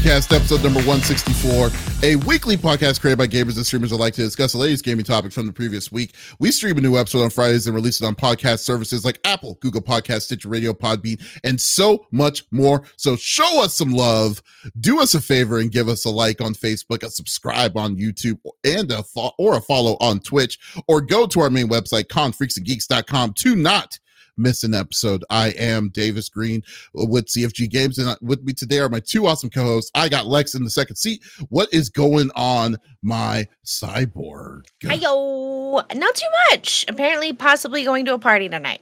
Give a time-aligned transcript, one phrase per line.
[0.00, 1.70] Gamecast, episode number 164,
[2.02, 5.34] a weekly podcast created by gamers and streamers alike to discuss the latest gaming topics
[5.34, 6.14] from the previous week.
[6.38, 9.58] We stream a new episode on Fridays and release it on podcast services like Apple,
[9.60, 12.82] Google Podcast, Stitcher Radio, Podbean, and so much more.
[12.96, 14.42] So show us some love,
[14.80, 18.38] do us a favor, and give us a like on Facebook, a subscribe on YouTube,
[18.64, 20.58] and a fo- or a follow on Twitch,
[20.88, 23.98] or go to our main website, confreaksandgeeks.com to not
[24.40, 25.24] miss an episode.
[25.30, 26.62] I am Davis Green
[26.94, 29.90] with CFG Games, and with me today are my two awesome co-hosts.
[29.94, 31.22] I got Lex in the second seat.
[31.50, 34.62] What is going on, my cyborg?
[34.82, 36.84] Hiyo, not too much.
[36.88, 38.80] Apparently, possibly going to a party tonight.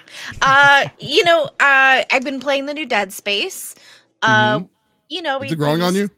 [0.42, 3.74] uh, you know, uh, I've been playing the new Dead Space.
[4.22, 4.68] Uh, Mhm.
[5.08, 6.08] you know, Is it growing on you?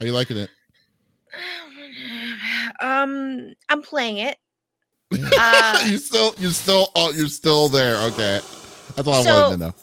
[0.00, 0.50] Are you liking it?
[2.80, 4.38] Um, I'm playing it.
[5.12, 7.96] Uh, you still, you still, oh, you're still there.
[8.08, 8.40] Okay,
[8.94, 9.74] that's all I So- wanted to know.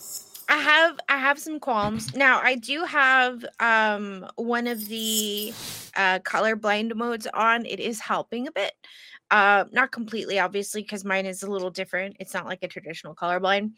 [0.49, 2.15] I have I have some qualms.
[2.15, 5.53] Now I do have um one of the
[5.97, 7.65] uh colorblind modes on.
[7.65, 8.71] It is helping a bit.
[9.29, 12.15] Uh not completely obviously because mine is a little different.
[12.21, 13.71] It's not like a traditional colorblind.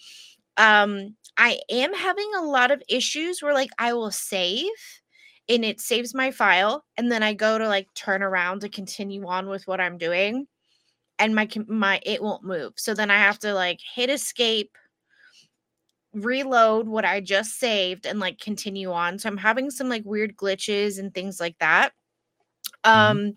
[0.57, 4.69] Um I am having a lot of issues where like I will save
[5.49, 9.25] and it saves my file and then I go to like turn around to continue
[9.25, 10.45] on with what I'm doing
[11.19, 12.73] and my my it won't move.
[12.77, 14.77] So then I have to like hit escape
[16.13, 19.19] reload what I just saved and like continue on.
[19.19, 21.91] So I'm having some like weird glitches and things like that.
[22.83, 23.33] Um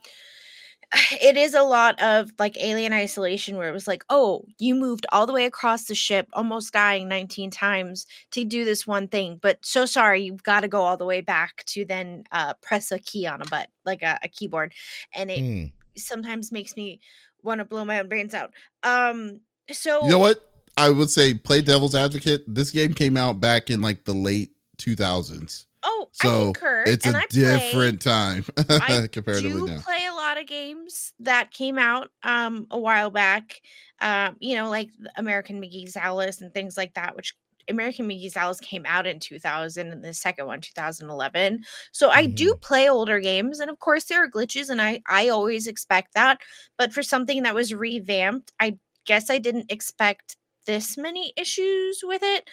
[1.23, 5.07] it is a lot of like alien isolation where it was like, "Oh, you moved
[5.13, 9.39] all the way across the ship, almost dying 19 times to do this one thing,
[9.43, 12.93] but so sorry, you've got to go all the way back to then uh press
[12.93, 14.75] a key on a butt, like a, a keyboard."
[15.15, 15.67] And it Hmm.
[15.97, 17.01] sometimes makes me
[17.43, 18.53] want to blow my own brains out.
[18.83, 19.41] Um
[19.71, 20.49] so You know what?
[20.77, 22.45] I would say play devil's advocate.
[22.47, 26.85] This game came out back in like the late 2000s, Oh, I so concur.
[26.87, 29.81] it's and a I play- different time I comparatively do now.
[29.81, 33.61] play a lot of games that came out um a while back.
[34.01, 37.35] Um, you know, like American McGee's Alice and things like that, which
[37.69, 41.65] American McGee's Alice came out in 2000 and the second one 2011.
[41.93, 45.29] So I do play older games and of course there are glitches and I I
[45.29, 46.41] always expect that,
[46.79, 50.37] but for something that was revamped, I guess I didn't expect
[50.67, 52.49] this many issues with it.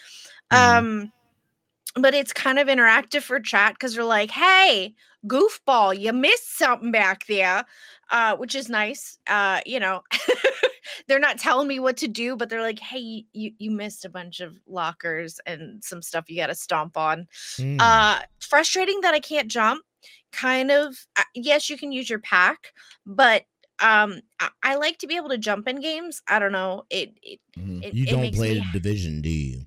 [0.51, 0.57] Mhm.
[0.57, 1.13] Um
[1.95, 4.93] but it's kind of interactive for chat because they're like, hey,
[5.27, 7.65] goofball, you missed something back there,
[8.11, 9.17] uh, which is nice.
[9.27, 10.01] Uh, you know,
[11.07, 14.09] they're not telling me what to do, but they're like, hey, you, you missed a
[14.09, 17.27] bunch of lockers and some stuff you got to stomp on.
[17.57, 17.77] Hmm.
[17.79, 19.83] Uh, frustrating that I can't jump.
[20.31, 22.73] Kind of, uh, yes, you can use your pack,
[23.05, 23.43] but
[23.79, 26.21] um, I, I like to be able to jump in games.
[26.27, 26.83] I don't know.
[26.89, 27.83] It, it, Mhm.
[27.83, 29.65] it you don't play me- the division, do you?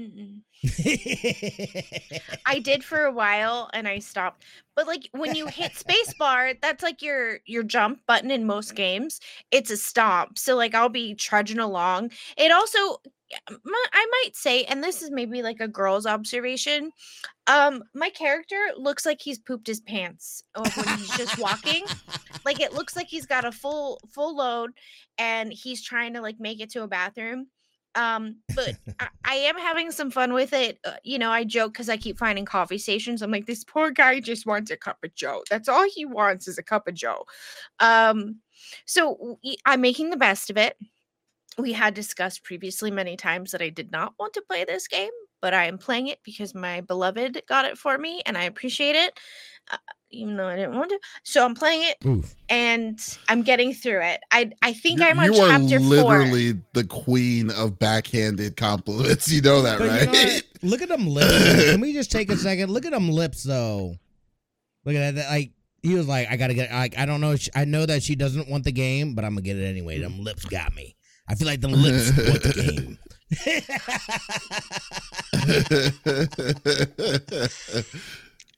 [0.00, 0.40] Mm-mm.
[2.46, 4.44] I did for a while and I stopped.
[4.74, 9.20] But like when you hit spacebar, that's like your your jump button in most games.
[9.50, 10.38] It's a stomp.
[10.38, 12.10] So like I'll be trudging along.
[12.36, 13.00] It also
[13.48, 16.92] I might say, and this is maybe like a girl's observation.
[17.46, 21.84] Um, my character looks like he's pooped his pants when he's just walking.
[22.44, 24.72] Like it looks like he's got a full full load
[25.18, 27.48] and he's trying to like make it to a bathroom.
[27.94, 30.78] Um, but I, I am having some fun with it.
[30.84, 33.22] Uh, you know, I joke because I keep finding coffee stations.
[33.22, 35.42] I'm like, this poor guy just wants a cup of Joe.
[35.50, 37.24] That's all he wants is a cup of Joe.
[37.80, 38.40] Um,
[38.86, 40.76] so I'm making the best of it.
[41.56, 45.10] We had discussed previously many times that I did not want to play this game,
[45.40, 48.96] but I am playing it because my beloved got it for me, and I appreciate
[48.96, 49.20] it,
[49.70, 49.76] uh,
[50.14, 50.98] even though I didn't want to.
[51.22, 52.34] So I'm playing it, Oof.
[52.48, 52.98] and
[53.28, 54.20] I'm getting through it.
[54.30, 56.18] I I think You- I'm on you are chapter four.
[56.18, 59.28] literally the queen of backhanded compliments.
[59.32, 60.12] You know that, But you right?
[60.62, 60.70] know?
[60.70, 61.30] Look at them lips.
[61.30, 61.72] though.
[61.72, 62.70] Can we just take a second?
[62.70, 63.96] Look at them lips, though.
[64.84, 65.28] Look at that.
[65.30, 65.50] Like
[65.82, 66.70] he was like, I gotta get.
[66.72, 67.36] Like I don't know.
[67.36, 69.98] She, I know that she doesn't want the game, but I'm gonna get it anyway.
[70.00, 70.96] Them lips got me.
[71.28, 72.98] I feel like them lips want the game.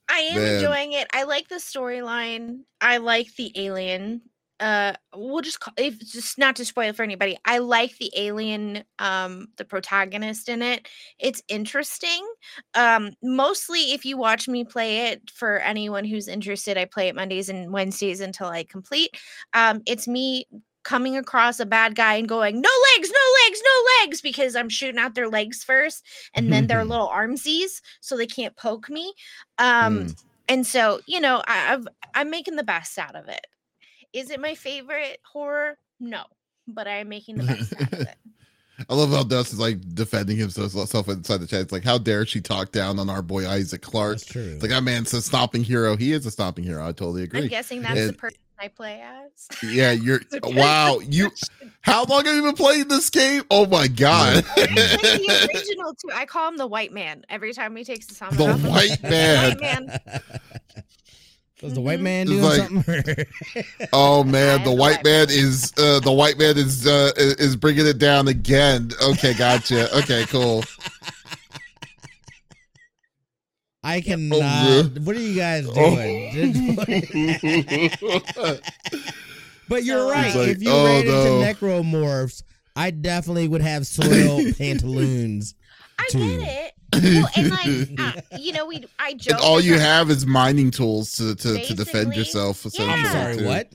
[0.08, 0.54] I am Man.
[0.54, 1.08] enjoying it.
[1.12, 2.60] I like the storyline.
[2.80, 4.22] I like the alien.
[4.58, 7.36] Uh, we'll just call, if just not to spoil for anybody.
[7.44, 10.88] I like the alien, um, the protagonist in it.
[11.18, 12.26] It's interesting.
[12.74, 17.14] Um, mostly if you watch me play it, for anyone who's interested, I play it
[17.14, 19.10] Mondays and Wednesdays until I complete.
[19.52, 20.46] Um, it's me
[20.86, 24.68] coming across a bad guy and going, no legs, no legs, no legs, because I'm
[24.68, 26.90] shooting out their legs first, and then their mm-hmm.
[26.90, 29.12] little armsies, so they can't poke me.
[29.58, 30.24] Um, mm.
[30.48, 33.46] and so you know, I, I've I'm making the best out of it.
[34.12, 35.76] Is it my favorite horror?
[35.98, 36.22] No,
[36.68, 38.16] but I am making the best out of it.
[38.88, 41.62] I love how Dust is like defending himself self inside the chat.
[41.62, 44.18] It's like, how dare she talk down on our boy Isaac Clarke?
[44.18, 44.52] That's true.
[44.54, 45.96] It's like ah, that man's a stomping hero.
[45.96, 46.84] He is a stomping hero.
[46.84, 47.42] I totally agree.
[47.42, 49.48] I'm guessing that's And- the person I play as.
[49.62, 50.98] Yeah, you're wow.
[51.00, 51.30] You
[51.82, 53.42] how long have you been playing this game?
[53.50, 54.44] Oh my god.
[54.56, 56.08] The original too.
[56.14, 58.64] I call him the white man every time he takes his helmet The off.
[58.64, 59.48] I'm white like, man.
[59.50, 60.00] White man.
[61.62, 62.02] Was the white Mhm.
[62.02, 62.68] man It's doing like-
[63.56, 63.88] something?
[63.92, 67.56] oh man, the the white white man is uh the white man is uh is
[67.56, 68.90] bringing it down again.
[69.02, 69.94] Okay, gotcha.
[69.98, 70.64] Okay, cool.
[73.86, 74.38] I Oh, cannot.
[74.38, 74.82] yeah.
[75.04, 75.94] What are you guys Oh.
[75.94, 76.76] doing?
[79.68, 80.34] but you're right.
[80.34, 81.40] Like, if you oh, ran no.
[81.42, 82.42] into necromorphs,
[82.74, 85.54] I definitely would have soil pantaloons.
[85.98, 86.38] I Two.
[86.38, 86.72] get it.
[86.92, 88.00] Well, and like
[88.32, 89.34] uh, you know, we I joke.
[89.36, 92.64] and all you her- have is mining tools to to, to defend yourself.
[92.64, 93.44] essentially, I'm sorry, too.
[93.46, 93.72] what?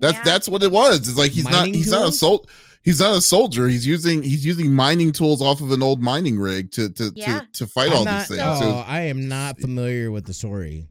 [0.00, 0.22] That's Yeah.
[0.24, 0.98] that's what it was.
[1.08, 2.18] It's like he's not Mining he's not a tools?
[2.18, 2.46] sol-
[2.82, 3.68] he's not a soldier.
[3.68, 7.40] He's using he's using mining tools off of an old mining rig to to Yeah.
[7.40, 8.40] to, to fight I'm all not, these things.
[8.44, 10.86] oh, So I am not familiar with the story.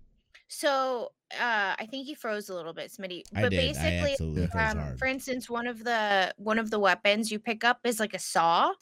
[0.48, 3.24] So uh I think he froze a little bit, Smitty.
[3.36, 3.75] I But did.
[3.75, 7.39] I basically, absolutely froze um, for instance, one of the one of the weapons you
[7.39, 8.74] pick up is like a saw,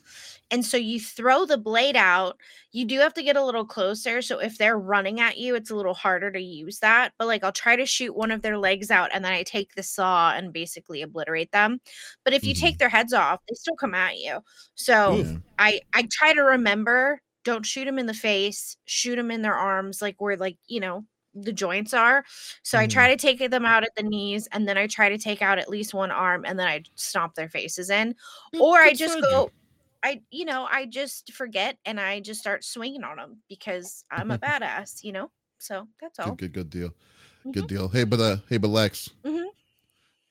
[0.51, 2.39] and so you throw the blade out.
[2.71, 4.21] You do have to get a little closer.
[4.21, 7.13] So if they're running at you, it's a little harder to use that.
[7.17, 9.75] But like I'll try to shoot one of their legs out, and then I take
[9.75, 11.79] the saw and basically obliterate them.
[12.23, 12.55] But if you Mhm.
[12.55, 14.39] take their heads off, they still come at you.
[14.75, 15.37] So yeah.
[15.57, 17.21] I I try to remember.
[17.45, 18.75] Don't shoot them in the face.
[18.85, 22.25] Shoot them in their arms, like where like you know the joints are.
[22.63, 22.91] So I Mhm.
[22.91, 25.59] try to take them out at the knees, and then I try to take out
[25.59, 28.15] at least one arm, and then I stomp their faces in,
[28.59, 29.51] or I just go.
[30.01, 34.31] I you know I just forget and I just start swinging on them because I'm
[34.31, 35.29] a badass, you know.
[35.57, 36.31] So that's all.
[36.35, 36.95] Good, good, good deal.
[37.45, 37.53] Mhm.
[37.53, 37.87] Good deal.
[37.89, 39.45] Hey, but uh, hey, but Lex, Mhm.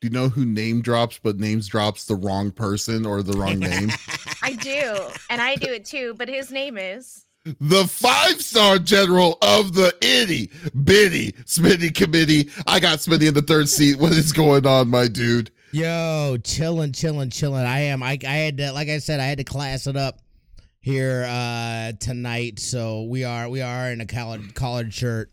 [0.00, 3.58] do you know who name drops, but names drops the wrong person or the wrong
[3.58, 3.90] name?
[4.42, 6.14] I do, and I do it too.
[6.14, 7.26] But his name is.
[7.60, 10.50] The five star general of the itty
[10.84, 12.50] bitty Smitty committee.
[12.66, 13.98] I got Smitty in the third seat.
[13.98, 15.50] What is going on, my dude?
[15.72, 17.64] Yo, chilling, chilling, chilling.
[17.64, 18.02] I am.
[18.02, 20.20] I, I had to, like I said, I had to class it up
[20.80, 22.58] here uh tonight.
[22.58, 25.30] So we are, we are in a collared collared shirt.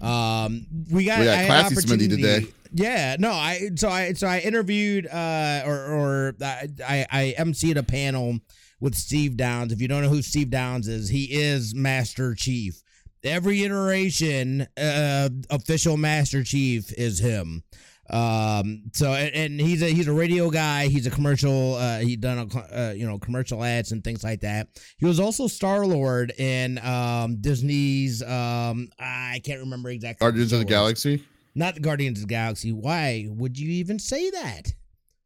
[0.00, 2.46] Um, we got, We got classy Smitty today.
[2.72, 7.76] Yeah, no, I so I so I interviewed uh or or I I, I emceed
[7.76, 8.38] a panel
[8.80, 9.72] with Steve Downs.
[9.72, 12.82] If you don't know who Steve Downs is, he is Master Chief.
[13.24, 17.64] Every iteration, uh, official Master Chief is him.
[18.08, 20.86] Um, so and, and he's a he's a radio guy.
[20.86, 21.74] He's a commercial.
[21.74, 24.68] Uh, he done a uh, you know commercial ads and things like that.
[24.98, 30.24] He was also Star Lord in um Disney's um I can't remember exactly.
[30.24, 31.02] Guardians of the show it was.
[31.04, 31.24] Galaxy?
[31.54, 32.70] Not the Guardians of the Galaxy.
[32.70, 34.72] Why would you even say that?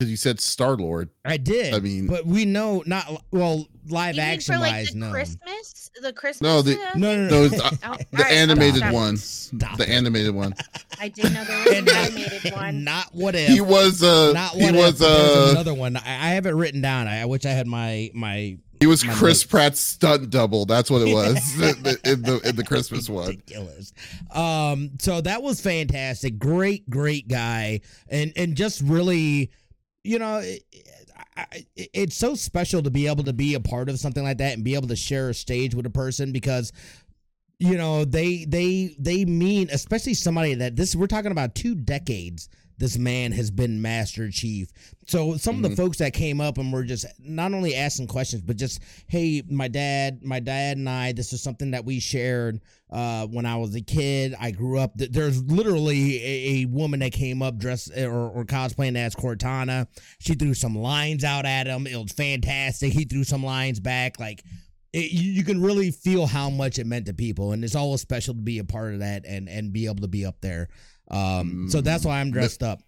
[0.01, 1.11] Because you said Star Lord.
[1.27, 1.75] I did.
[1.75, 4.89] I mean- but we know not well live You mean action for like wise.
[4.93, 5.11] the No.
[5.11, 6.41] Christmas, the Christmas.
[6.41, 8.95] No, the- uh, no, no, no, No, it's, uh, Oh, the right, animated stop.
[8.95, 9.17] one.
[9.19, 9.91] Stop The it.
[9.91, 10.55] animated one.
[10.99, 12.83] I didn't know there was an animated one.
[12.83, 13.49] Not what if.
[13.51, 14.99] He was uh not he what was if.
[15.01, 15.97] but there's uh another one.
[15.99, 17.07] I, I have it written down.
[17.07, 18.57] I, I wish I had my my.
[18.81, 19.45] he was my Chris notes.
[19.45, 20.65] Pratt's stunt double.
[20.65, 23.29] That's what it was in the in the, in the Christmas one.
[23.29, 23.93] Ridiculous.
[24.33, 26.39] Um, so that was fantastic.
[26.39, 29.51] Great, great guy, and and just really,
[30.05, 30.63] you know, it,
[31.37, 34.39] I, I- it's so special to be able to be a part of something like
[34.39, 36.73] that and be able to share a stage with a person because
[37.59, 42.49] you know they they they mean especially somebody that this we're talking about two decades
[42.81, 44.73] this man has been master chief.
[45.07, 45.71] So some of Mhm.
[45.71, 49.43] the folks that came up and were just not only asking questions but just hey
[49.49, 52.61] my dad my dad and i this is something that we shared
[52.91, 54.35] uh when i was a kid.
[54.41, 54.97] I grew up.
[54.99, 59.87] Th- there's literally a, a woman that came up dressed or, or cosplaying as cortana.
[60.19, 61.87] She threw some lines out at him.
[61.87, 62.93] It was fantastic.
[62.93, 64.19] He threw some lines back.
[64.19, 64.43] Like
[64.93, 68.01] it, you, you can really feel how much it meant to people and it's always
[68.01, 70.69] special to be a part of that and and be able to be up there
[71.11, 72.81] um so that's why i'm dressed up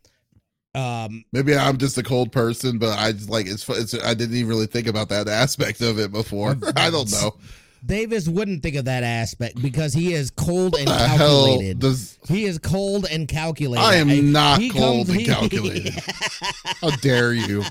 [0.75, 4.37] um Maybe I'm just a cold person, but I just like it's, it's I didn't
[4.37, 6.57] even really think about that aspect of it before.
[6.77, 7.37] I don't know.
[7.85, 12.59] Davis wouldn't think of that aspect because he is cold and calculated does he is
[12.59, 15.95] cold and calculated I am not he cold comes- and he- calculated.
[16.81, 17.65] How dare you?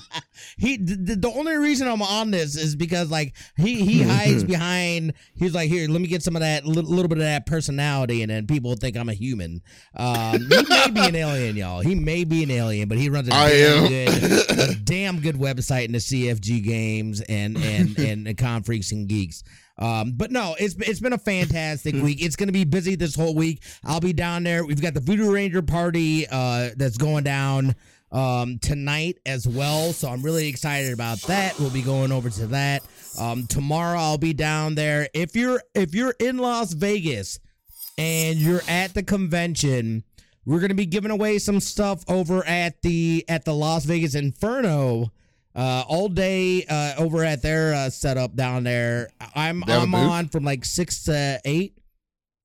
[0.58, 5.14] he the, the only reason I'm on this is because like he he hides behind
[5.36, 8.22] he's like here let me get some of that little, little bit of that personality
[8.22, 9.62] and then people think I'm a human.
[9.96, 11.80] Um, he may be an alien, y'all.
[11.82, 13.90] He may be an alien, but he runs a I damn am.
[13.90, 18.92] good a damn good website in the CFG games and and and, and Con Freaks
[18.92, 19.44] and Geeks.
[19.82, 22.22] Um, but no, it's it's been a fantastic week.
[22.22, 23.64] It's gonna be busy this whole week.
[23.84, 24.64] I'll be down there.
[24.64, 27.76] We've got the Voodoo Ranger party uh, that's going down
[28.12, 29.92] um, tonight as well.
[29.92, 31.58] So I'm really excited about that.
[31.60, 32.84] We'll be going over to that.
[33.20, 35.10] Um, tomorrow I'll be down there.
[35.16, 37.40] If you're if you're in Las Vegas
[37.98, 40.04] and you're at the convention,
[40.46, 45.12] we're gonna be giving away some stuff over at the at the Las Vegas Inferno.
[45.54, 49.10] Uh, all day uh, over at their uh, setup down there.
[49.36, 51.78] I'm They have a I'm on from like six to eight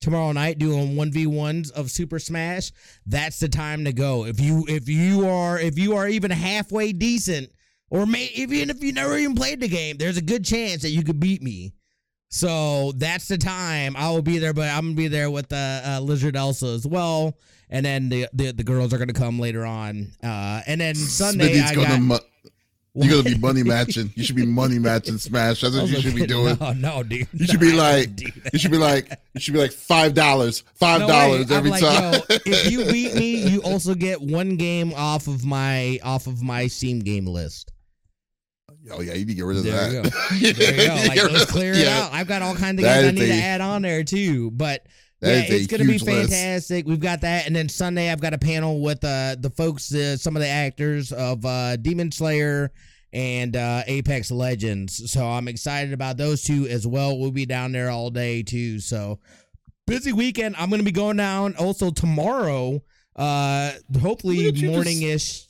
[0.01, 2.73] tomorrow night doing one v ones of Super Smash.
[3.07, 4.25] That's the time to go.
[4.27, 7.51] If you if you are if you are even halfway decent,
[7.91, 10.91] or may even if you never even played the game, there's a good chance that
[10.91, 11.75] you could beat me.
[12.29, 15.81] So that's the time I will be there, but I'm gonna be there with uh,
[15.85, 17.39] uh, Lizard Elsa as well,
[17.71, 20.13] and then the, the the girls are gonna come later on.
[20.23, 22.01] Uh, and then Sunday Smitty's I gonna got.
[22.01, 22.51] mu-
[22.97, 24.11] you're gonna be money matching.
[24.15, 25.61] You should be money matching Smash.
[25.61, 26.57] That's what you should be doing.
[26.61, 27.29] No, no, dude.
[27.33, 28.53] You should No, be like, wouldn't do that.
[28.53, 31.71] you should be like, you should be like five dollars, five No, dollars I'm every
[31.71, 32.15] like, time.
[32.15, 36.43] yo, if you beat me, you also get one game off of my off of
[36.43, 37.71] my Steam game list.
[38.91, 40.13] oh yeah, you need to get rid of There you that.
[40.13, 40.39] go.
[40.53, 40.95] There you go.
[41.09, 42.13] Like, let's clear it yeah, out.
[42.13, 44.51] I've got all kinds of That games I need to add on there too.
[44.53, 44.87] But
[45.27, 46.31] That yeah, it's gonna be huge list.
[46.31, 46.87] fantastic.
[46.87, 50.17] We've got that, and then Sunday I've got a panel with uh, the folks, uh,
[50.17, 52.71] some of the actors of uh, Demon Slayer
[53.13, 55.11] and uh, Apex Legends.
[55.11, 57.19] So I'm excited about those two as well.
[57.19, 58.79] We'll be down there all day too.
[58.79, 59.19] So
[59.87, 60.55] busy weekend.
[60.57, 62.83] I'm gonna be going down also tomorrow.
[63.17, 65.47] Uh, hopefully morning ish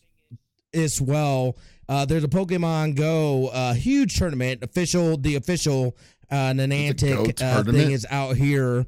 [0.72, 1.56] as well.
[1.88, 4.62] Uh, there's a Pokemon Go uh, huge tournament.
[4.62, 5.96] Official, the official
[6.30, 8.86] uh, Niantic uh, thing is out here.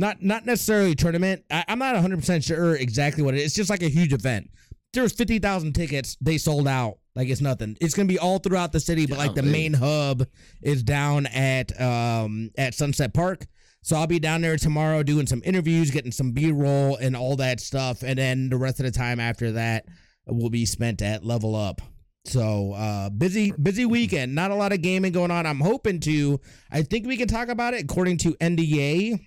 [0.00, 1.44] Not not necessarily tournament.
[1.50, 3.48] I, I'm not 100 percent sure exactly what it is.
[3.48, 4.50] It's just like a huge event.
[4.94, 6.16] There was 50,000 tickets.
[6.22, 7.76] They sold out like it's nothing.
[7.82, 10.26] It's gonna be all throughout the city, but like the main hub
[10.62, 13.46] is down at um at Sunset Park.
[13.82, 17.36] So I'll be down there tomorrow doing some interviews, getting some B roll and all
[17.36, 19.84] that stuff, and then the rest of the time after that
[20.26, 21.82] will be spent at Level Up.
[22.24, 24.34] So uh busy busy weekend.
[24.34, 25.44] Not a lot of gaming going on.
[25.44, 26.40] I'm hoping to
[26.70, 29.26] I think we can talk about it according to NDA.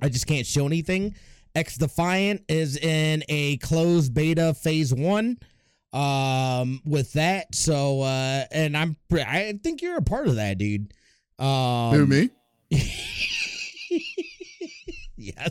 [0.00, 1.14] I just can't show anything.
[1.54, 5.38] X Defiant is in a closed beta phase 1
[5.92, 7.54] um with that.
[7.54, 10.92] So uh and I'm I think you're a part of that, dude.
[11.38, 12.30] Um Who me?
[12.70, 13.08] yes.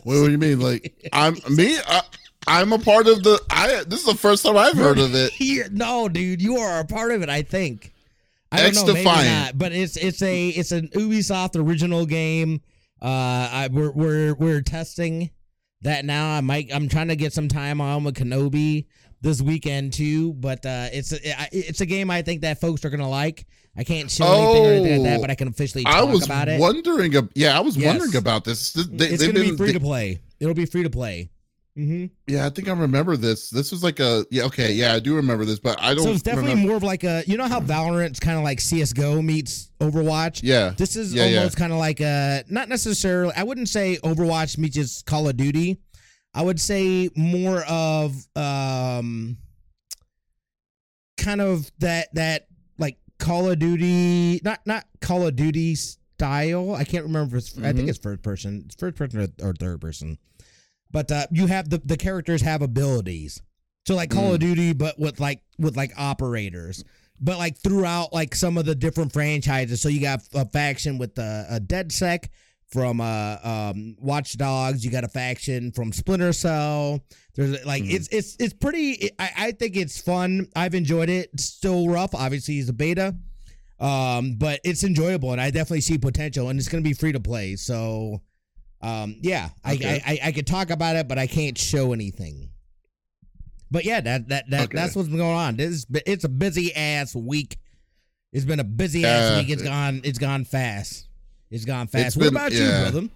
[0.02, 0.60] What, what do you mean?
[0.60, 1.78] Like I'm me?
[1.86, 2.02] I,
[2.46, 3.40] I'm a part of the.
[3.50, 3.84] I.
[3.86, 5.32] This is the first time I've heard of it.
[5.72, 7.28] No, dude, you are a part of it.
[7.28, 7.92] I think.
[8.50, 9.44] I don't know, maybe X-Defiant.
[9.44, 12.60] not, but it's it's a it's an Ubisoft original game.
[13.02, 15.30] Uh, I, we're we're we're testing
[15.80, 16.30] that now.
[16.36, 18.86] I might I'm trying to get some time on with Kenobi
[19.22, 21.18] this weekend too, but uh, it's a
[21.50, 23.44] it's a game I think that folks are gonna like.
[23.76, 26.02] I can't show anything or anything like that, Oh, but I can officially talk I
[26.04, 26.60] was about it.
[26.60, 27.12] wondering.
[27.34, 27.86] Yeah, I was Yes.
[27.98, 28.72] wondering about this.
[28.74, 30.20] They, it's gonna be free they- to play.
[30.38, 31.30] It'll be free to play.
[31.78, 32.06] Mm-hmm.
[32.26, 33.48] Yeah, I think I remember this.
[33.48, 34.26] This was like a.
[34.30, 36.04] Yeah, okay, yeah, I do remember this, but I don't.
[36.04, 36.68] So it's definitely remember.
[36.68, 40.40] more of like a you know how Valorant's kind of like CS:GO meets Overwatch.
[40.42, 41.38] Yeah, This is Yeah, yeah.
[41.38, 43.32] almost kind of like a not necessarily.
[43.34, 45.78] I wouldn't say Overwatch meets just Call of Duty.
[46.34, 49.38] I would say more of um,
[51.16, 52.48] kind of that that
[52.78, 56.74] like Call of Duty, not not Call of Duty style.
[56.74, 57.36] I can't remember.
[57.38, 57.90] If it's, I think Mhm.
[57.90, 58.62] it's first person.
[58.66, 60.18] It's first person or, or third person.
[60.92, 63.40] But uh, you have the the characters have abilities.
[63.86, 66.84] So like Call of Duty, but with like with like operators
[67.24, 69.80] but like throughout like some of the different franchises.
[69.80, 72.28] So you got a faction with uh, a DeadSec
[72.66, 74.84] from uh um Watch Dogs.
[74.84, 77.00] You got a faction from Splinter Cell.
[77.36, 77.92] There's like Mhm.
[77.94, 79.10] it's it's it's pretty.
[79.20, 80.48] I I think it's fun.
[80.56, 81.30] I've enjoyed it.
[81.32, 82.14] It's still rough.
[82.14, 83.14] Obviously, it's a beta.
[83.78, 87.20] Um, but it's enjoyable, and I definitely see potential, and it's gonna be free to
[87.20, 87.56] play.
[87.56, 88.20] So,
[88.82, 90.02] um, yeah, Okay.
[90.04, 92.48] I, I I could talk about it, but I can't show anything.
[93.70, 94.76] But yeah, that that that Okay.
[94.76, 95.56] that's what's been going on.
[95.56, 97.58] This it's a busy ass week.
[98.32, 99.50] It's been a busy ass week.
[99.50, 100.00] It's gone.
[100.04, 101.06] It's gone fast.
[101.50, 102.06] It's gone fast.
[102.08, 102.84] It's what been- about yeah.
[102.86, 103.08] you, brother?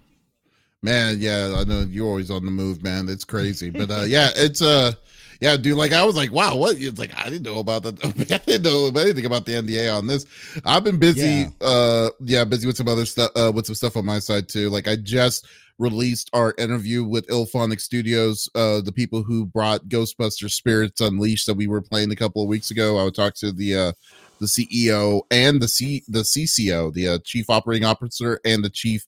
[0.82, 1.16] man.
[1.20, 3.08] Yeah, I know you're always on the move, man.
[3.08, 4.92] It's crazy, but uh, yeah, it's uh,
[5.40, 5.76] yeah, dude.
[5.76, 6.76] Like I was like, wow, what?
[6.78, 8.04] It's like I didn't know about that.
[8.04, 10.26] I didn't know anything about the NDA on this.
[10.64, 11.48] I've been busy.
[11.60, 13.30] Uh, yeah, busy with some other stuff.
[13.36, 14.70] Uh, with some stuff on my side too.
[14.70, 15.46] Like I just
[15.78, 21.54] released our interview with IllFonic Studios, uh, the people who brought Ghostbusters Spirits Unleashed that
[21.54, 22.98] we were playing a couple of weeks ago.
[22.98, 23.92] I would talk to the uh
[24.38, 29.06] the CEO and the C the CCO, the uh, chief operating officer, and the chief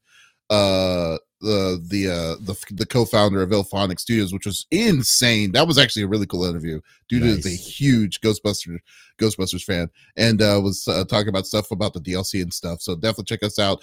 [0.50, 5.52] uh the the uh the the co-founder of IllFonic Studios, which was insane.
[5.52, 6.80] That was actually a really cool interview.
[7.08, 8.78] Dude is a huge Ghostbusters
[9.20, 12.80] Ghostbusters fan, and uh was uh, talking about stuff about the DLC and stuff.
[12.82, 13.82] So definitely check us out.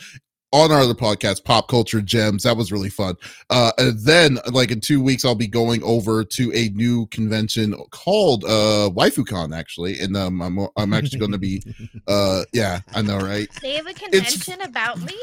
[0.51, 2.43] on our other podcast, Pop Culture Gems.
[2.43, 3.15] That was really fun.
[3.49, 7.73] Uh, and then, like in two weeks, I'll be going over to a new convention
[7.91, 9.99] called uh, WaifuCon, actually.
[9.99, 11.61] And um, I'm I'm actually going to be,
[12.07, 13.49] uh, yeah, I know, right?
[13.61, 15.17] They have a convention about me.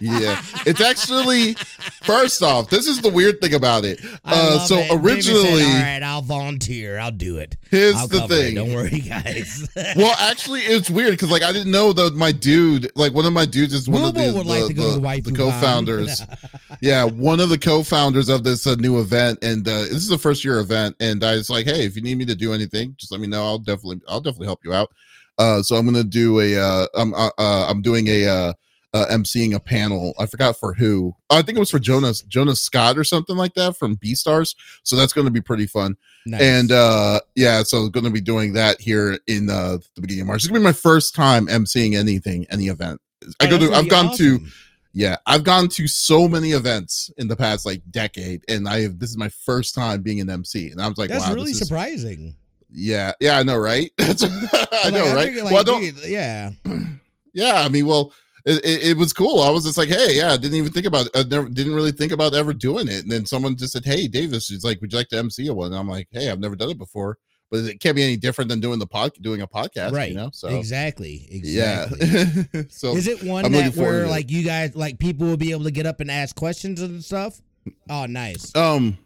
[0.00, 1.54] Yeah, it's actually
[2.02, 4.00] first off, this is the weird thing about it.
[4.24, 4.90] Uh, so it.
[4.92, 6.98] Originally, said, all right, I'll volunteer.
[6.98, 7.56] I'll do it.
[7.70, 8.36] here's I'll the cover it.
[8.36, 8.54] thing.
[8.54, 9.68] Don't worry, guys.
[9.96, 13.32] Well, actually, it's weird because like I didn't know that my dude, like one of
[13.32, 16.22] my dudes, is one of the would like the, to go to the- the co-founders.
[16.80, 20.18] yeah, one of the co-founders of this uh, new event, and uh, this is a
[20.18, 20.96] first year event.
[21.00, 23.26] And I was like, hey, if you need me to do anything, just let me
[23.26, 23.44] know.
[23.44, 24.90] I'll definitely, I'll definitely help you out.
[25.38, 28.54] Uh, so I'm gonna do a, uh, I'm, uh, uh, I'm doing a,
[28.92, 30.14] uh, emceeing a panel.
[30.18, 31.14] I forgot for who.
[31.30, 34.56] I think it was for Jonas, Jonas Scott or something like that from B Stars.
[34.82, 35.96] So that's going to be pretty fun.
[36.26, 36.40] Nice.
[36.42, 40.26] And uh yeah, so going to be doing that here in uh the beginning of
[40.26, 40.42] March.
[40.42, 43.00] It's gonna be my first time emceeing anything, any event.
[43.40, 43.72] I go to.
[43.72, 44.40] I've gone to.
[44.92, 48.98] Yeah, I've gone to so many events in the past like decade, and I have.
[48.98, 51.52] This is my first time being an MC, and I was like, That's wow, really
[51.54, 52.34] surprising.
[52.72, 53.90] yeah, yeah, I know, right?
[54.00, 55.26] I Like, know, right?
[55.28, 56.50] figured, well, dude, yeah.
[57.32, 58.12] Yeah, I mean, well,
[58.46, 59.40] it, it, it was cool.
[59.40, 61.08] I was just like, hey, yeah, I didn't even think about.
[61.14, 64.06] I never didn't really think about ever doing it, and then someone just said, hey,
[64.08, 65.68] Davis, is like, would you like to MC a one?
[65.72, 67.18] And I'm like, hey, I've never done it before,
[67.50, 70.10] but it can't be any different than doing the pod, doing a podcast, Right.
[70.10, 71.26] You know, so Exactly.
[71.30, 72.06] Exactly.
[72.08, 72.62] yeah.
[72.70, 75.64] so Is it one I'm that where like you guys like people will be able
[75.64, 77.40] to get up and ask questions and stuff?
[77.88, 78.54] Oh, nice.
[78.56, 78.96] Um,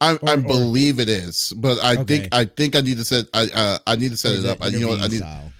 [0.00, 2.04] I, Or- I or- believe it is, but I Okay.
[2.20, 4.46] think I think I need to set I uh, I need to set Or it
[4.46, 4.62] up.
[4.62, 5.16] I, you know what I need.
[5.18, 5.52] style?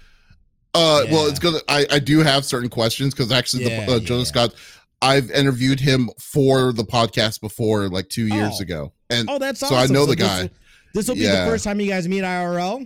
[0.73, 1.59] Uh, well, it's gonna.
[1.67, 4.43] I I do have certain questions because actually, Yeah, the uh, yeah, Jonas yeah.
[4.47, 4.55] Scott,
[5.01, 8.61] I've interviewed him for the podcast before, like two years Oh.
[8.61, 9.77] ago, and Oh, that's So awesome.
[9.77, 10.41] I know the this guy.
[10.43, 10.49] will-
[10.93, 12.85] This will be the first time you guys meet IRL.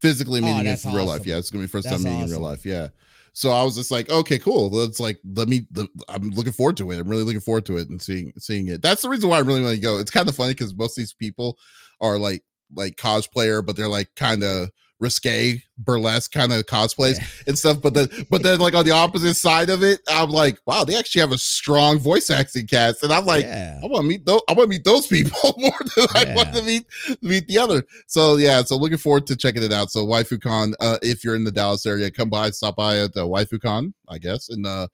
[0.00, 1.26] physically Oh, meeting him that's in real life.
[1.26, 2.64] Yeah, it's gonna be first That's time meeting in real life.
[2.64, 2.88] Yeah.
[3.32, 4.68] So I was just like, okay, cool.
[4.70, 5.66] Let's like let me.
[5.70, 6.98] The, I'm looking forward to it.
[6.98, 8.80] I'm really looking forward to it and seeing seeing it.
[8.82, 9.98] That's the reason why I really want to go.
[9.98, 11.58] It's kind of funny because most of these people
[12.00, 12.42] are like
[12.74, 17.26] like cosplayer, but they're like kind of risque burlesque kind of cosplays Yeah.
[17.46, 20.58] and stuff but then but then like on the opposite side of it i'm like
[20.66, 23.78] wow they actually have a strong voice acting cast and i'm like yeah.
[23.82, 24.40] I want to meet those.
[24.48, 26.84] I want to meet those people more than I want to meet
[27.22, 27.84] meet the other.
[28.06, 29.90] So yeah, so looking forward to checking it out.
[29.90, 33.20] So WaifuCon, uh, if you're in the Dallas area, come by, stop by at the
[33.26, 34.88] WaifuCon, I guess, and uh,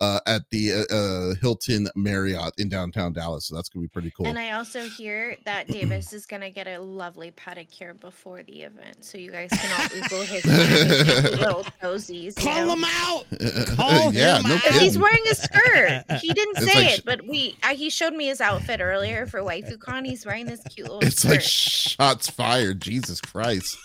[0.00, 3.46] uh, at the uh, uh, Hilton Marriott in downtown Dallas.
[3.46, 4.26] So that's gonna be pretty cool.
[4.26, 9.04] And I also hear that Davis is gonna get a lovely pedicure before the event,
[9.04, 12.24] so you guys can all Google his little toesies.
[12.24, 12.72] you Call know?
[12.74, 13.24] him out.
[13.76, 14.62] Call yeah, him no out.
[14.64, 16.04] Because he's wearing a skirt.
[16.20, 19.26] He didn't It's say like it, but we uh, he showed me his outfit earlier
[19.26, 20.06] for WaifuCon.
[20.06, 21.30] He's wearing this cute little It's skirt.
[21.30, 22.80] like shots fired.
[22.80, 23.76] Jesus Christ.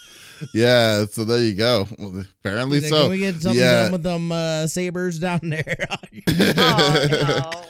[0.53, 1.05] Yeah.
[1.05, 1.87] So there you go.
[1.97, 3.01] Well, apparently like, so.
[3.03, 3.83] Can we get something yeah.
[3.83, 5.87] done with them uh, sabers down there?
[6.27, 7.61] oh no.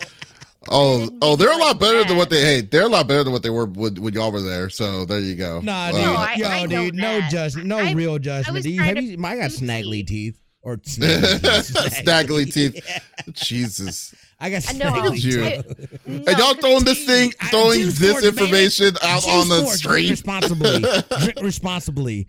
[0.68, 2.42] Oh, oh, they're a lot better than what they.
[2.42, 4.70] Hey, they're a lot better than what they were when, when y'all were there.
[4.70, 5.62] So there you go.
[5.62, 5.92] Nah, Uh.
[5.92, 6.96] No, I- yo, I know dude.
[6.96, 7.32] No that.
[7.32, 7.68] judgment.
[7.68, 8.56] No I- real judgment.
[8.56, 10.42] was Do you, have you, I got be snaggly teeth.
[10.64, 12.04] Or snaggly teeth.
[12.04, 12.84] Snaggly teeth.
[12.90, 13.00] Yeah.
[13.34, 14.16] Jesus.
[14.40, 15.12] I got I know.
[15.14, 15.42] you.
[15.42, 16.00] teeth.
[16.08, 18.38] No, and y'all 'cause throwing this thing, throwing juice this force, baby.
[18.38, 20.10] information out Juice on the force, drink street.
[20.12, 20.80] responsibly.
[21.20, 22.28] Drink responsibly.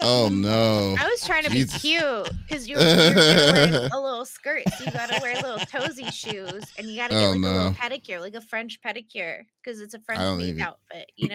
[0.00, 0.94] Oh no.
[0.98, 1.82] I was trying to Jesus.
[1.82, 6.12] be cute because you're, you're wearing a little skirt, so you gotta wear little toesy
[6.12, 9.80] shoes, and you gotta get Oh, like a little pedicure, like a French pedicure, because
[9.80, 11.10] it's a French maid even- outfit.
[11.16, 11.28] You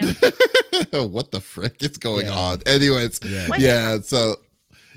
[0.92, 2.38] know, what the frick is going Yeah.
[2.38, 2.62] on?
[2.64, 3.48] Anyways, Yeah.
[3.58, 3.98] Yeah.
[4.02, 4.36] So,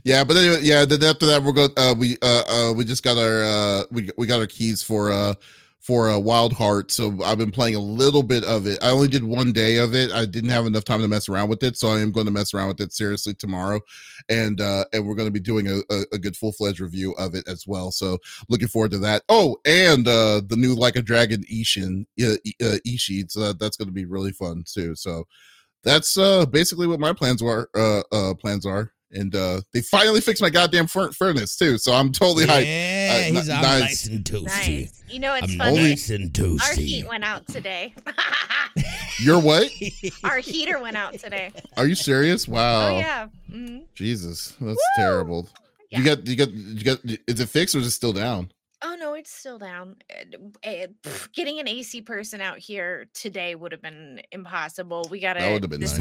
[0.03, 0.85] yeah, but anyway, yeah.
[0.85, 1.71] Then after that, we're going.
[1.77, 5.11] Uh, we uh, uh, we just got our uh, we we got our keys for
[5.11, 5.33] uh
[5.83, 6.91] for uh, Wild Heart.
[6.91, 8.79] So I've been playing a little bit of it.
[8.81, 10.13] I only did one day of it.
[10.13, 12.31] I didn't have enough time to mess around with it, so I am going to
[12.31, 13.81] mess around with it seriously tomorrow,
[14.29, 17.11] and uh, and we're going to be doing a, a, a good full fledged review
[17.13, 17.91] of it as well.
[17.91, 19.23] So looking forward to that.
[19.27, 22.35] Oh, and uh, the new Like a Dragon Ishin uh,
[22.65, 23.29] uh, Ishii.
[23.29, 24.95] So that, that's going to be really fun too.
[24.95, 25.25] So
[25.83, 27.69] that's uh basically what my plans were.
[27.75, 28.92] Uh, uh plans are.
[29.13, 32.65] And uh they finally fixed my goddamn furnace too, so I'm totally hyped.
[32.65, 33.79] Yeah, Uh, he's n- I'm nice.
[33.81, 34.45] nice and toasty.
[34.45, 35.03] nice.
[35.07, 35.75] You know, it's I'm funny.
[35.89, 36.61] nice and toasty.
[36.61, 37.93] Our heat went out today.
[39.19, 39.69] You're what?
[40.23, 41.51] Our heater went out today.
[41.77, 42.47] Are you serious?
[42.47, 42.87] Wow.
[42.95, 43.27] Oh yeah.
[43.51, 44.77] hmm Jesus, that's Woo!
[44.95, 45.47] terrible.
[45.91, 45.99] Yeah.
[45.99, 48.51] You got you got you got is it fixed or is it still down?
[48.81, 49.95] Oh no, it's still down.
[50.11, 55.07] Uh, uh, pff, Getting an AC person out here today would have been impossible.
[55.11, 55.99] We gotta That would have been nice.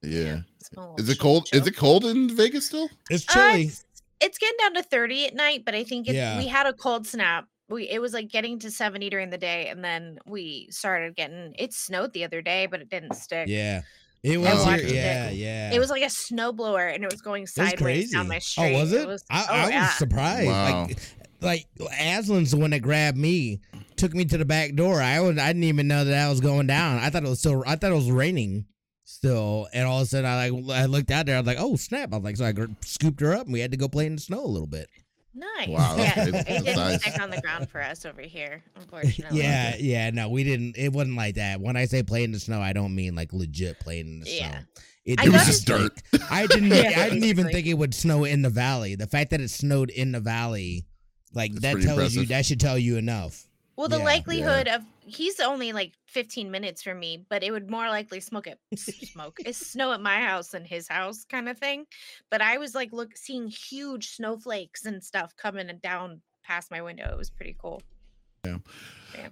[0.00, 0.10] Discuss.
[0.24, 0.38] Yeah.
[0.60, 1.48] It's been a little Is it cold?
[1.48, 1.56] show.
[1.58, 2.88] Is it cold in Vegas still?
[3.10, 3.64] It's Uh, chilly.
[3.66, 3.84] it's,
[4.20, 6.38] it's getting down to 30 at night, but I think it, Yeah.
[6.38, 7.46] we had a cold snap.
[7.68, 11.52] We it was like getting to 70 during the day, and then we started getting
[11.58, 13.48] it snowed the other day, but it didn't stick.
[13.48, 13.82] yeah.
[14.22, 14.94] It was watched here- it.
[14.94, 15.72] yeah, yeah.
[15.72, 18.74] It was like a snowblower, and it was going It was sideways down my street.
[18.74, 19.06] Oh, was it?
[19.06, 19.82] was, I, oh, I yeah.
[19.86, 20.46] was surprised.
[20.48, 20.86] Wow.
[21.40, 23.60] Like, like Aslan's the one that grabbed me,
[23.96, 25.00] took me to the back door.
[25.02, 26.98] I was, I didn't even know that that was going down.
[26.98, 28.64] I thought it was still, I thought it was raining
[29.06, 31.36] still, and all of a sudden I like, I looked out there.
[31.36, 32.12] I was like, oh snap!
[32.12, 34.04] I was like, so I gr- scooped her up, and we had to go play
[34.06, 34.88] in the snow a little bit.
[35.34, 35.68] Nice.
[35.68, 37.18] Wow, yeah, it didn't nice.
[37.20, 39.38] on the ground for us over here, unfortunately.
[39.40, 40.10] yeah, yeah.
[40.10, 40.76] No, we didn't.
[40.76, 41.60] It wasn't like that.
[41.60, 44.30] When I say play in the snow, I don't mean like legit playing in the
[44.30, 44.50] Yeah.
[44.50, 44.58] snow.
[45.04, 45.92] It, It was just dirt.
[46.30, 46.68] I didn't.
[46.72, 47.52] Yeah, I didn't even basically.
[47.52, 48.94] think it would snow in the valley.
[48.96, 50.86] The fact that it snowed in the valley,
[51.32, 53.45] like That's that pretty tells you that should tell you enough.
[53.76, 57.70] Well, the Yeah, likelihood of he's only like 15 minutes from me, but it would
[57.70, 61.58] more likely smoke it smoke it's snow at my house than his house kind of
[61.58, 61.86] thing.
[62.30, 67.10] But I was like look seeing huge snowflakes and stuff coming down past my window.
[67.10, 67.82] It was pretty cool.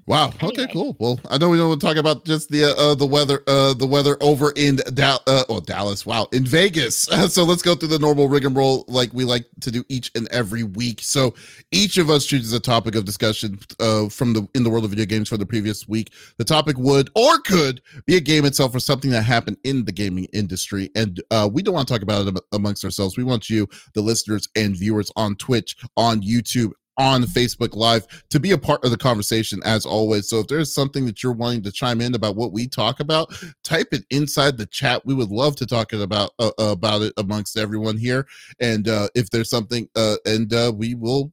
[0.07, 0.33] Wow.
[0.43, 0.67] Okay.
[0.71, 0.95] Cool.
[0.99, 3.43] Well, I know we don't want to talk about just the uh, uh the weather
[3.47, 6.05] uh the weather over in Dal uh oh Dallas.
[6.05, 6.99] Wow, in Vegas.
[7.29, 10.11] so let's go through the normal rig and roll like we like to do each
[10.15, 11.01] and every week.
[11.01, 11.35] So
[11.73, 14.91] each of us chooses a topic of discussion uh from the in the world of
[14.91, 16.13] video games for the previous week.
[16.37, 19.93] The topic would or could be a game itself or something that happened in the
[19.93, 23.17] gaming industry, and uh we don't want to talk about it amongst ourselves.
[23.17, 28.39] We want you, the listeners and viewers on Twitch, on YouTube, on Facebook Live to
[28.39, 30.29] be a part of the conversation as always.
[30.29, 33.35] So if there's something that you're wanting to chime in about what we talk about,
[33.63, 35.05] type it inside the chat.
[35.05, 38.27] We would love to talk about uh, about it amongst everyone here.
[38.61, 41.33] And uh, if there's something, uh, and uh, we will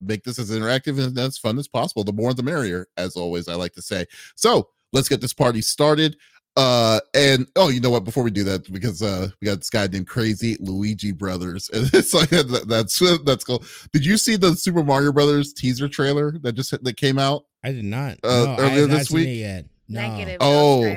[0.00, 2.04] make this as interactive and as fun as possible.
[2.04, 3.48] The more the merrier, as always.
[3.48, 4.06] I like to say.
[4.34, 6.16] So let's get this party started.
[6.54, 8.04] Uh and oh, you know what?
[8.04, 11.88] Before we do that, because uh we got this guy named Crazy Luigi Brothers, and
[11.94, 13.64] it's like that, that's that's cool.
[13.92, 17.44] Did you see the Super Mario Brothers teaser trailer that just that came out?
[17.64, 18.18] I did not.
[18.22, 19.38] Uh, no, earlier have this seen week?
[19.38, 19.66] yet.
[19.88, 20.36] No.
[20.40, 20.96] Oh.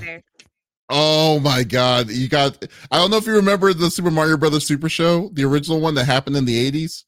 [0.87, 4.67] Oh my god, you got I don't know if you remember the Super Mario Brothers
[4.67, 7.05] Super Show, the original one that happened in the 80s,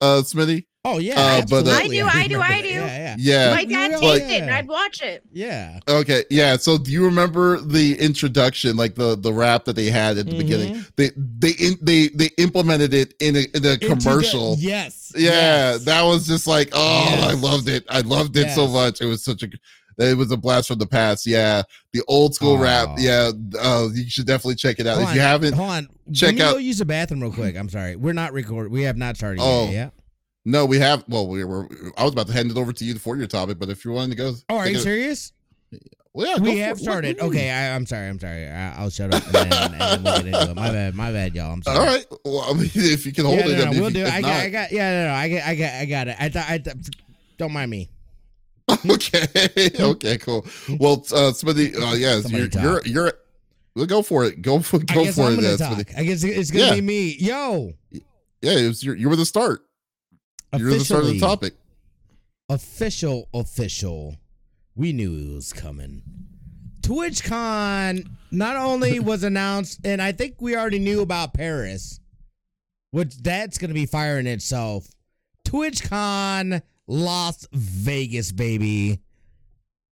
[0.00, 0.68] uh Smithy.
[0.88, 1.70] Oh yeah, Uh, but, uh.
[1.72, 2.68] I do, I do, I do.
[2.68, 3.16] Yeah, yeah.
[3.18, 3.54] Yeah.
[3.54, 5.24] My dad taped Like- it and I'd watch it.
[5.32, 5.80] Yeah.
[5.88, 6.56] Okay, yeah.
[6.56, 10.36] So do you remember the introduction, like the the rap that they had at the
[10.38, 10.74] beginning?
[10.76, 10.90] Mhm.
[10.96, 14.56] They they in, they they implemented it in a, in a Into the- commercial.
[14.60, 15.12] yes.
[15.16, 15.30] Yeah,
[15.72, 15.84] yes.
[15.84, 17.84] that was just like, oh, I loved it.
[17.88, 19.00] I loved it so much.
[19.00, 19.48] It was such a,
[19.98, 21.26] it was a blast from the past.
[21.26, 21.62] Yeah,
[21.94, 22.90] the old school rap.
[22.98, 25.54] Yeah, uh, you should definitely check it out Hold if you haven't.
[25.54, 25.88] Hold on.
[26.12, 27.56] check Let me out- Go use the bathroom real quick.
[27.56, 27.96] I'm sorry.
[27.96, 28.72] We're not recording.
[28.72, 29.64] We have not started Oh.
[29.66, 29.72] yet.
[29.72, 29.88] Yeah.
[30.48, 31.04] No, we have.
[31.08, 31.68] Well, we were.
[31.98, 33.92] I was about to hand it over to you for your topic, but if you're
[33.92, 35.32] wanting to go, Oh, are you it- serious?
[36.14, 37.16] Well, yeah, we have started.
[37.16, 38.08] What- what do you Okay, I, I'm sorry.
[38.08, 38.46] I'm sorry.
[38.48, 40.54] I, I'll shut up and then, and then we'll get into it.
[40.54, 40.94] My bad.
[40.94, 41.52] My bad, y'all.
[41.52, 41.78] I'm sorry.
[41.78, 42.06] All right.
[42.24, 44.06] Well, I mean, if you can hold yeah, it, no, I mean, we'll you- do.
[44.06, 44.12] it.
[44.12, 44.72] I got, I got.
[44.72, 45.14] Yeah, no, no.
[45.14, 45.42] I got.
[45.42, 45.72] I got.
[45.74, 46.16] I got it.
[46.20, 46.48] I thought.
[46.48, 46.76] I thought.
[47.38, 47.90] Don't mind me.
[48.88, 49.26] okay.
[49.80, 50.16] okay.
[50.18, 50.46] Cool.
[50.78, 51.74] Well, uh, Smithy.
[51.74, 52.82] Uh, yes, Somebody you're, you're.
[52.86, 53.12] You're.
[53.74, 54.40] Well, go for it.
[54.40, 54.76] Go for.
[54.76, 55.42] I guess for I'm it.
[55.42, 55.86] gonna uh, talk.
[55.98, 56.74] I guess it's gonna Yeah.
[56.76, 57.16] be me.
[57.18, 58.00] Yo, Yeah,
[58.52, 59.65] it was your, you were the start.
[60.58, 61.54] You were the start of the topic.
[62.48, 64.16] official, official.
[64.74, 66.02] We knew it was coming.
[66.82, 72.00] TwitchCon not only was announced, and I think we already knew about Paris,
[72.92, 74.86] which that's gonna be fire in itself.
[75.46, 79.00] TwitchCon Las Vegas, baby.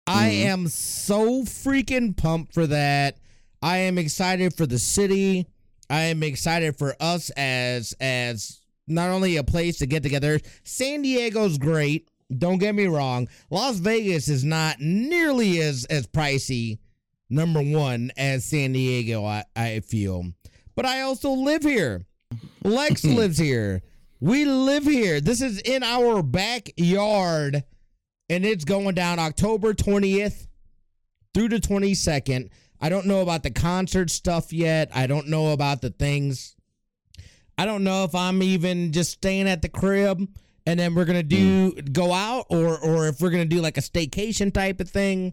[0.06, 0.44] I Mhm.
[0.46, 3.18] am so freaking pumped for that.
[3.62, 5.46] I am excited for the city.
[5.88, 10.40] I am excited for us as as not only a place to get together.
[10.64, 12.08] San Diego's great.
[12.36, 13.28] Don't get me wrong.
[13.50, 16.78] Las Vegas is not nearly as as pricey,
[17.28, 19.24] number one, as San Diego.
[19.24, 20.32] I, I feel,
[20.74, 22.06] but I also live here.
[22.64, 23.82] Lex lives here.
[24.20, 25.20] We live here.
[25.20, 27.64] This is in our backyard,
[28.30, 30.46] and it's going down October twentieth
[31.34, 32.50] through the twenty second.
[32.80, 34.90] I don't know about the concert stuff yet.
[34.94, 36.56] I don't know about the things.
[37.58, 40.26] I don't know if I'm even just staying at the crib
[40.66, 43.82] and then we're gonna do go out or or if we're gonna do like a
[43.82, 45.32] staycation type of thing.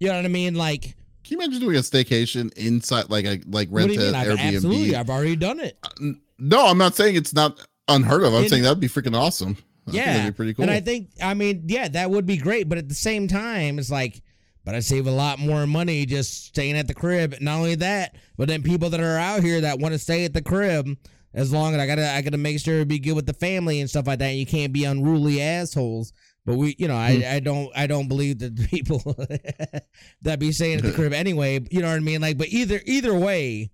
[0.00, 0.54] You know what I mean?
[0.54, 0.82] Like
[1.24, 4.08] Can you imagine doing a staycation inside, like a like what do you mean?
[4.08, 4.54] an I've, Airbnb?
[4.56, 5.78] absolutely, I've already done it.
[5.82, 8.34] Uh, n- No, I'm not saying it's not unheard of.
[8.34, 9.56] I'm In- saying that'd be freaking awesome.
[9.86, 10.62] I yeah, that'd be pretty cool.
[10.64, 12.68] And I think, I mean, yeah, that would be great.
[12.70, 14.22] But at the same time, it's like,
[14.64, 17.34] but I save a lot more money just staying at the crib.
[17.42, 20.32] Not only that, but then people that are out here that want to stay at
[20.32, 20.88] the crib,
[21.34, 23.80] as long as I gotta, I gotta make sure to be good with the family
[23.80, 24.30] and stuff like that.
[24.30, 26.12] You can't be unruly assholes.
[26.46, 27.34] But we, you know, I, Hmm.
[27.36, 29.00] I don't, I don't believe that people
[30.22, 31.60] that be saying at the crib anyway.
[31.70, 32.20] You know what I mean?
[32.20, 33.70] Like, but either, either way,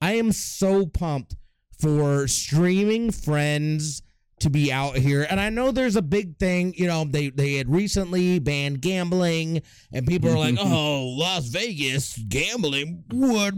[0.00, 1.36] I am so pumped
[1.80, 4.02] for streaming friends
[4.40, 5.26] to be out here.
[5.28, 9.62] And I know there's a big thing, you know, they they had recently banned gambling
[9.92, 13.54] and people are like, "Oh, Las Vegas gambling what?"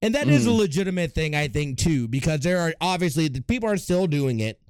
[0.00, 0.58] And that is a Mhm.
[0.58, 4.60] legitimate thing I think too because there are obviously the people are still doing it.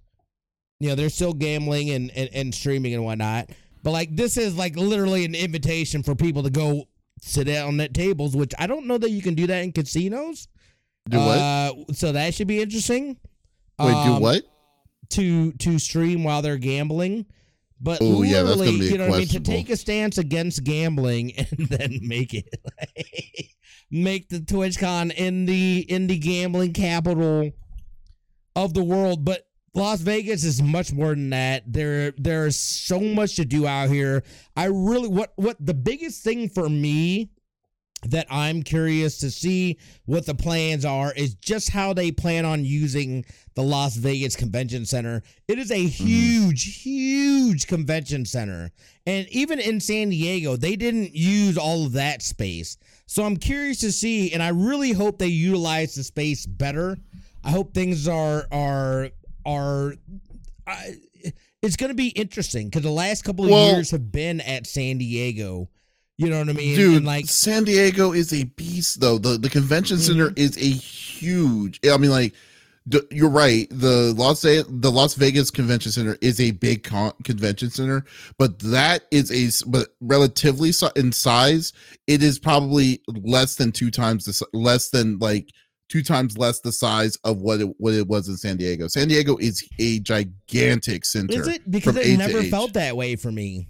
[0.80, 3.50] You know, they're still gambling and, and and streaming and whatnot.
[3.82, 6.88] But like this is like literally an invitation for people to go
[7.20, 10.48] sit down at tables, which I don't know that you can do that in casinos.
[11.10, 11.38] Do what?
[11.38, 13.16] Uh, so that should be interesting.
[13.78, 14.42] Wait, do Um, what?
[15.10, 17.26] To to stream while they're gambling.
[17.80, 19.28] But Oh, yeah, that's gonna literally, be you know what I mean?
[19.28, 22.60] To take a stance against gambling and then make it
[23.90, 27.50] make the TwitchCon in the in the gambling capital
[28.56, 29.24] of the world.
[29.24, 31.72] But Las Vegas is much more than that.
[31.72, 34.24] There there's so much to do out here.
[34.56, 37.30] I really what what the biggest thing for me
[38.06, 42.64] that I'm curious to see what the plans are is just how they plan on
[42.64, 45.22] using the Las Vegas Convention Center.
[45.48, 46.06] It is a mm-hmm.
[46.06, 48.70] huge, huge convention center.
[49.04, 52.76] And even in San Diego, they didn't use all of that space.
[53.06, 56.96] So I'm curious to see, and I really hope they utilize the space better.
[57.42, 59.08] I hope things are are
[59.44, 59.94] are
[60.66, 60.98] I,
[61.62, 64.66] it's going to be interesting because the last couple of Well- years have been at
[64.66, 65.68] San Diego.
[66.18, 66.74] You know what I mean?
[66.76, 69.18] Dude, And like San Diego is a beast, though.
[69.18, 70.38] The the convention center Mm-hmm.
[70.38, 71.78] is a huge.
[71.88, 72.34] I mean, like,
[72.88, 73.68] d- you're right.
[73.70, 78.04] The Las A- the Las Vegas Convention Center is a big con- convention center,
[78.36, 81.72] but that is a but relatively si- in size,
[82.08, 85.48] it is probably less than two times the less than like
[85.88, 88.88] two times less the size of what it what it was in San Diego.
[88.88, 91.40] San Diego is a gigantic center.
[91.40, 93.68] is it because it never felt that way for me?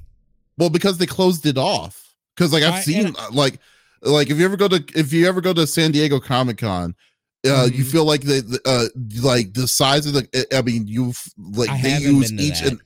[0.57, 2.07] Well, because they closed it off.
[2.38, 3.59] Because like I've I- seen and- uh, like
[4.03, 6.94] like if you ever go to if you ever go to San Diego Comic Con,
[7.44, 7.90] uh, you Mhm.
[7.90, 8.87] feel like the, the uh
[9.20, 10.46] like the size of the.
[10.57, 12.68] I mean, you've like I they use each that.
[12.72, 12.81] and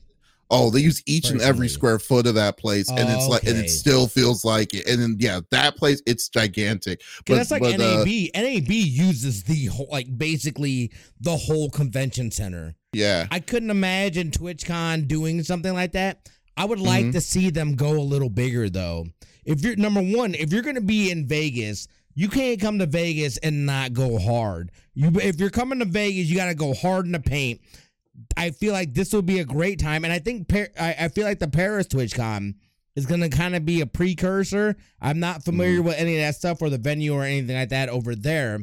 [0.49, 3.57] oh they use each and every square foot of that place, and it's like and
[3.59, 4.87] it still feels like it.
[4.87, 7.01] And then yeah, that place it's gigantic.
[7.19, 8.29] Because that's like but, uh, NAB.
[8.33, 12.73] NAB uses the whole, like basically the whole convention center.
[12.91, 16.27] yeah, I couldn't imagine TwitchCon doing something like that.
[16.57, 17.11] I would like Mhm.
[17.13, 19.05] to see them go a little bigger though.
[19.45, 22.85] If you're number one, if you're going to be in Vegas, you can't come to
[22.85, 24.71] Vegas and not go hard.
[24.93, 27.61] You if you're coming to Vegas, you got to go hard in the paint.
[28.37, 30.47] I feel like this will be a great time, and I think
[30.79, 32.53] I, I feel like the Paris TwitchCon
[32.95, 34.75] is going to kind of be a precursor.
[35.01, 35.87] I'm not familiar mm-hmm.
[35.87, 38.59] with any of that stuff or the venue or anything like that over there,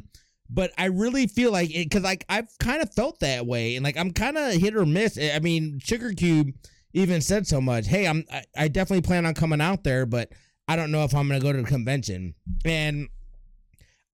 [0.49, 3.85] but I really feel like it because like I've kind of felt that way, and
[3.85, 5.19] like I'm kind of hit or miss.
[5.19, 6.55] I mean, Sugar Cube
[6.93, 7.89] even said so much.
[7.89, 10.33] Hey, I'm I, I definitely plan on coming out there, but
[10.71, 12.33] I don't know if I'm going to go to the convention,
[12.65, 13.09] and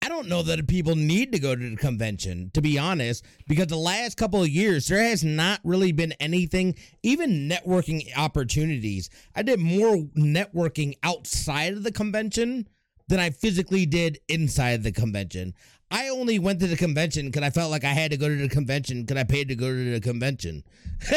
[0.01, 3.67] I don't know that people need to go to the convention, to be honest, because
[3.67, 9.11] the last couple of years, there has not really been anything, even networking opportunities.
[9.35, 12.67] I did more networking outside of the convention
[13.07, 15.53] than I physically did inside the convention.
[15.91, 18.35] I only went to the convention because I felt like I had to go to
[18.35, 20.63] the convention because I paid to go to the convention.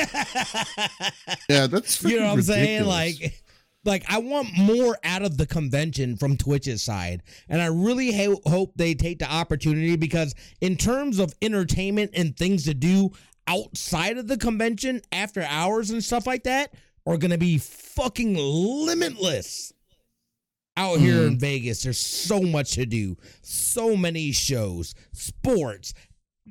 [1.48, 2.84] yeah, that's you know what I'm freaking saying?
[2.84, 3.42] Like,
[3.84, 8.40] like I want more out of the convention from Twitch's side, and I really ho-
[8.46, 13.10] hope they take the opportunity because in terms of entertainment and things to do
[13.46, 16.74] outside of the convention after hours and stuff like that
[17.06, 19.72] are gonna be fucking limitless.
[20.76, 25.92] Out here in Vegas, there's so much to do, so many shows, sports,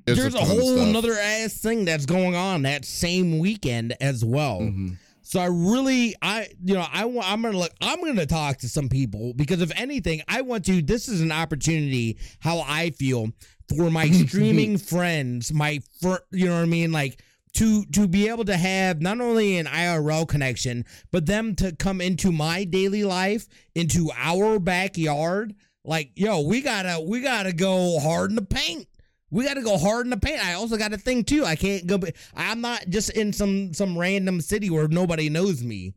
[0.06, 4.60] there's, a, of whole another ass thing that's going on that same weekend as well.
[4.60, 4.98] Mhm.
[5.30, 8.68] So I really, I you know, I want, I'm gonna look, I'm gonna talk to
[8.68, 10.82] some people because if anything, I want to.
[10.82, 12.18] This is an opportunity.
[12.40, 13.30] How I feel
[13.68, 17.22] for my streaming friends, my fr- you know what I mean, like
[17.58, 22.02] to to be able to have not only an IRL connection, but them to come
[22.02, 25.54] into my daily life, into our backyard.
[25.86, 28.88] Like, yo, we gotta we gotta go hard in the paint.
[29.32, 30.44] We got to go hard in the paint.
[30.44, 31.46] I also got a thing too.
[31.46, 32.00] I can't go.
[32.36, 35.94] I'm not just in some some random city where nobody knows me.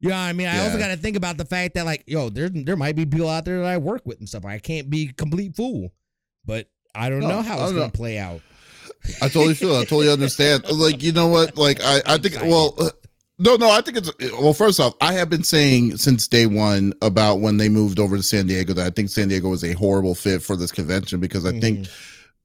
[0.00, 0.46] You know what I mean?
[0.46, 3.04] I also got to think about the fact that like, yo, there there might be
[3.06, 4.44] people out there that I work with and stuff.
[4.44, 5.92] I can't be a complete fool,
[6.44, 7.90] but I don't No, know how it's gonna know.
[7.90, 8.40] play out.
[9.22, 9.74] I totally feel.
[9.76, 9.80] it.
[9.80, 10.64] I totally understand.
[10.70, 11.56] Like you know what?
[11.56, 12.36] Like I, I think.
[12.42, 12.90] Well, uh,
[13.38, 13.70] no, no.
[13.70, 14.10] I think it's.
[14.32, 18.16] Well, first off, I have been saying since day one about when they moved over
[18.16, 21.20] to San Diego that I think San Diego was a horrible fit for this convention
[21.20, 21.86] because I think,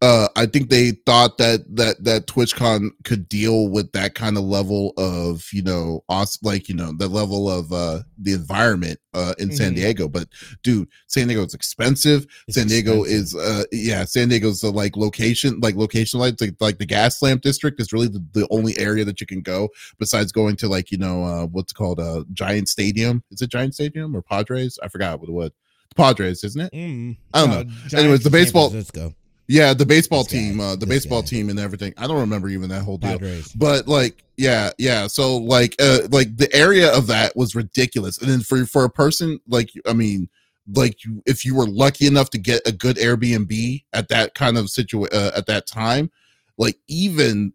[0.04, 4.44] uh, I think they thought that that that TwitchCon could deal with that kind of
[4.44, 9.34] level of you know, awesome, like you know, the level of uh the environment uh
[9.40, 9.76] in San Mhm.
[9.76, 10.10] Diego.
[10.10, 10.28] But
[10.62, 12.28] dude, San Diego is expensive.
[12.50, 13.22] It's San Diego expensive.
[13.22, 17.22] is uh yeah, San Diego's the like location, like location like like, like the gas
[17.22, 20.68] lamp district is really the, the only area that you can go besides going to
[20.68, 23.24] like you know uh what's called uh Giant Stadium.
[23.32, 24.78] Is it Giant Stadium or Padres?
[24.84, 25.52] I forgot what it was.
[25.96, 26.74] Padres, isn't it?
[26.74, 27.18] Mm.
[27.34, 27.64] I don't know.
[27.64, 29.14] Giants Anyways, the San baseball- Francisco,
[29.54, 30.40] Yeah, the baseball This guy.
[30.40, 31.28] team, uh the baseball guy.
[31.28, 31.94] team and everything.
[31.96, 33.12] I don't remember even that whole deal.
[33.12, 33.54] Padres.
[33.54, 35.06] But like, yeah, yeah.
[35.06, 38.18] So like, uh, like the area of that was ridiculous.
[38.18, 40.28] And then for for a person like, I mean,
[40.76, 44.58] like you, if you were lucky enough to get a good Airbnb at that kind
[44.58, 46.10] of situation uh, at that time,
[46.58, 47.54] like even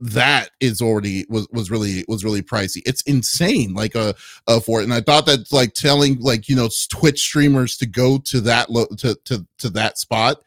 [0.00, 2.82] that is already was was really was really pricey.
[2.84, 4.12] It's insane, like uh,
[4.48, 4.84] uh for it.
[4.84, 8.68] And I thought that like telling like you know Twitch streamers to go to that
[8.68, 10.42] lo- to to to that spot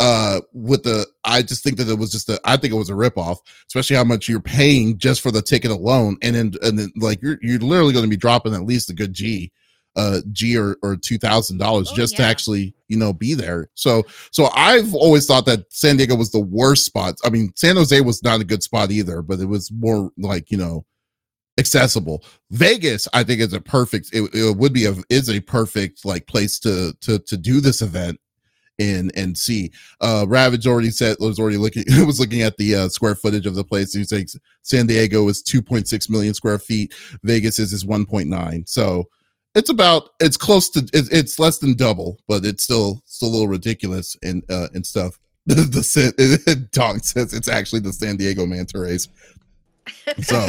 [0.00, 2.90] uh with the i just think that it was just a i think it was
[2.90, 6.18] a ripoff especially how much you're paying just for the ticket alone.
[6.20, 8.94] And then and then like you're you're literally going to be dropping at least a
[8.94, 9.50] good g
[9.96, 13.70] uh g or or two thousand dollars Oh, just to actually you know be there.
[13.74, 17.14] So so i've always thought that san diego was the worst spot.
[17.24, 20.50] I mean san jose was not a good spot either but it was more like
[20.50, 20.84] you know
[21.58, 22.24] accessible.
[22.50, 26.26] Vegas i think is a perfect it, it would be a is a perfect like
[26.26, 28.18] place to to to do this event
[28.78, 29.70] in and see.
[30.00, 33.54] Uh ravage already said was already looking was looking at the uh square footage of
[33.54, 33.92] the place.
[33.92, 34.28] He's like
[34.62, 36.94] san diego is 2.6 million square feet.
[37.22, 39.08] Vegas is is 1.9 so
[39.54, 43.32] it's about it's close to it's, it's less than double but it's still still a
[43.32, 45.18] little ridiculous and uh and stuff.
[45.44, 49.08] The, the Donk says it's actually the san diego manta rays.
[50.22, 50.48] So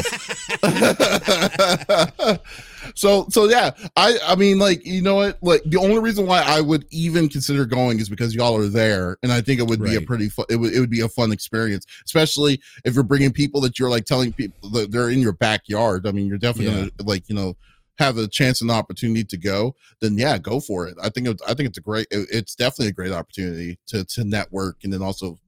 [2.95, 5.37] so so yeah i i mean like you know what?
[5.41, 9.17] Like the only reason why i would even consider going is because y'all are there
[9.23, 11.09] and i think it would be a pretty fun it would, it would be a
[11.09, 15.19] fun experience especially if you're bringing people that you're like telling people that they're in
[15.19, 16.05] your backyard.
[16.07, 16.89] I mean you're definitely Yeah.
[16.97, 17.55] gonna like you know
[17.99, 20.95] have a chance and opportunity to go then yeah go for it.
[21.01, 24.03] I think it, i think it's a great it- it's definitely a great opportunity to
[24.05, 25.39] to network and then also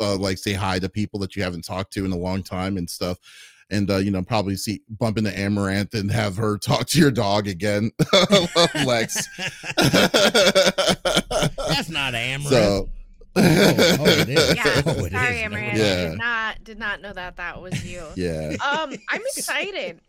[0.00, 2.76] uh, like say hi to people that you haven't talked to in a long time
[2.76, 3.18] and stuff
[3.70, 7.10] and uh, you know probably see bump into amaranth and have her talk to your
[7.10, 7.90] dog again
[8.84, 9.26] lex
[11.68, 12.48] That's not Amaranth.
[12.48, 12.88] so
[13.38, 14.54] oh, it is.
[14.56, 15.42] Yeah, Oh, it sorry, is.
[15.42, 15.78] Amaranth.
[15.78, 16.08] Yeah.
[16.10, 18.02] Did not did not know that that was you.
[18.16, 20.00] yeah um i'm excited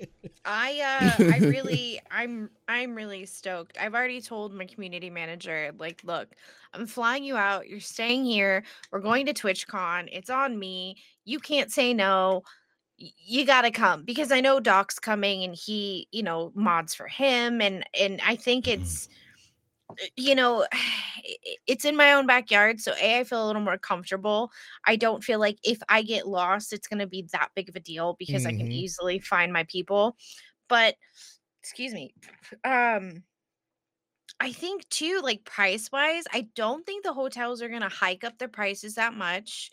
[0.45, 6.01] i uh i really i'm i'm really stoked i've already told my community manager like
[6.05, 6.29] look
[6.73, 11.39] i'm flying you out you're staying here we're going to twitchcon it's on me you
[11.39, 12.43] can't say no
[12.99, 17.61] You gotta come because i know doc's coming and he you know mods for him
[17.61, 18.67] and and i think Mhm.
[18.67, 19.07] it's
[19.91, 20.65] uh, you know
[21.67, 24.51] it's in my own backyard so a i feel a little more comfortable
[24.85, 27.75] i don't feel like if i get lost it's going to be that big of
[27.75, 28.73] a deal because i can Mhm.
[28.73, 30.17] easily find my people
[30.69, 30.95] but
[31.63, 32.13] excuse me
[32.65, 33.23] um
[34.39, 38.23] i think too like price wise i don't think the hotels are going to hike
[38.23, 39.71] up their prices that much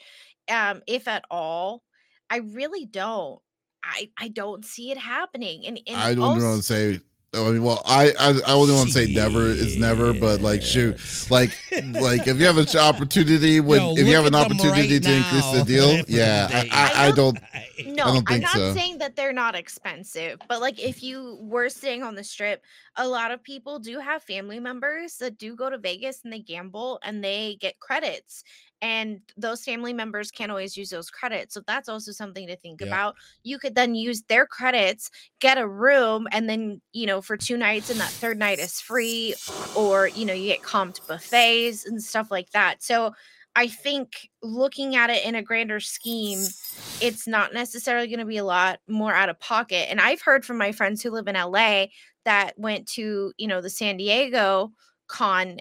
[0.51, 1.83] um if at all
[2.31, 3.41] i really don't
[3.83, 7.01] i i don't see it happening and, and i don't also- want to say
[7.35, 10.41] oh, I mean, well, I I, I only want to say never is never, but
[10.41, 10.99] like shoot,
[11.31, 15.03] like like if you have an opportunity when Yo, if you have an opportunity right
[15.03, 16.49] to increase the deal, yeah.
[16.51, 17.39] I, I, I don't.
[17.87, 18.73] No, don't I'm not so.
[18.73, 22.63] saying that they're not expensive, but like if you were staying on the strip,
[22.97, 26.41] a lot of people do have family members that do go to Vegas and they
[26.41, 28.45] gamble and they get credits.
[28.81, 31.55] And those family members can't always use those credits.
[31.55, 32.87] So that's also something to think Yeah.
[32.87, 33.17] about.
[33.43, 37.57] You could then use their credits, get a room, and then, you know, for two
[37.57, 39.35] nights and that third night is free,
[39.73, 42.83] or, you know, you get comped buffets and stuff like that.
[42.83, 43.15] So
[43.57, 46.55] I think looking at it in a grander scheme,
[47.01, 49.91] it's not necessarily going to be a lot more out of pocket.
[49.91, 51.87] And I've heard from my friends who live in LA
[52.25, 54.73] that went to, you know, the San Diego
[55.07, 55.59] con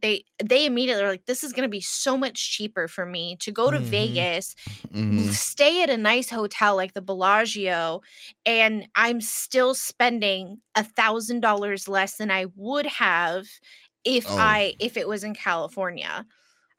[0.00, 3.36] they they immediately were like this is going to be so much cheaper for me
[3.36, 3.80] to go to Mhm.
[3.80, 4.54] Vegas
[4.90, 5.30] mhm.
[5.30, 8.00] stay at a nice hotel like the Bellagio
[8.46, 13.46] and I'm still spending a thousand dollars less than I would have
[14.04, 14.38] if Oh.
[14.38, 16.26] I if it was in California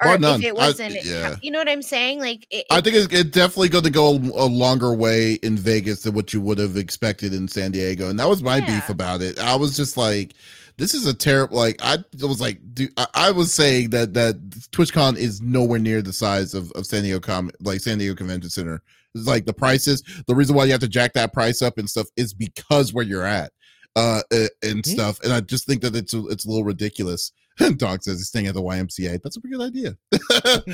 [0.03, 0.41] Or if none.
[0.43, 1.35] it wasn't Ca- yeah.
[1.41, 4.12] you know what I'm saying like it, I think it's, it's definitely going to go
[4.12, 8.17] a longer way in Vegas than what you would have expected in San Diego, and
[8.19, 9.39] that was my beef about it.
[9.39, 10.33] I was just like,
[10.77, 14.35] "This is a terrible." Like I was like, dude, I, I was saying that that
[14.71, 18.50] TwitchCon is nowhere near the size of, of San Diego Com like San Diego Convention
[18.50, 18.81] Center.
[19.15, 20.04] It's like the prices.
[20.27, 23.04] The reason why you have to jack that price up and stuff is because where
[23.04, 23.52] you're at,
[23.95, 24.21] uh,
[24.63, 25.19] and stuff.
[25.23, 27.31] And I just think that it's it's a little ridiculous.
[27.77, 29.21] Dog says he's staying at the YMCA.
[29.21, 29.97] That's a pretty good idea.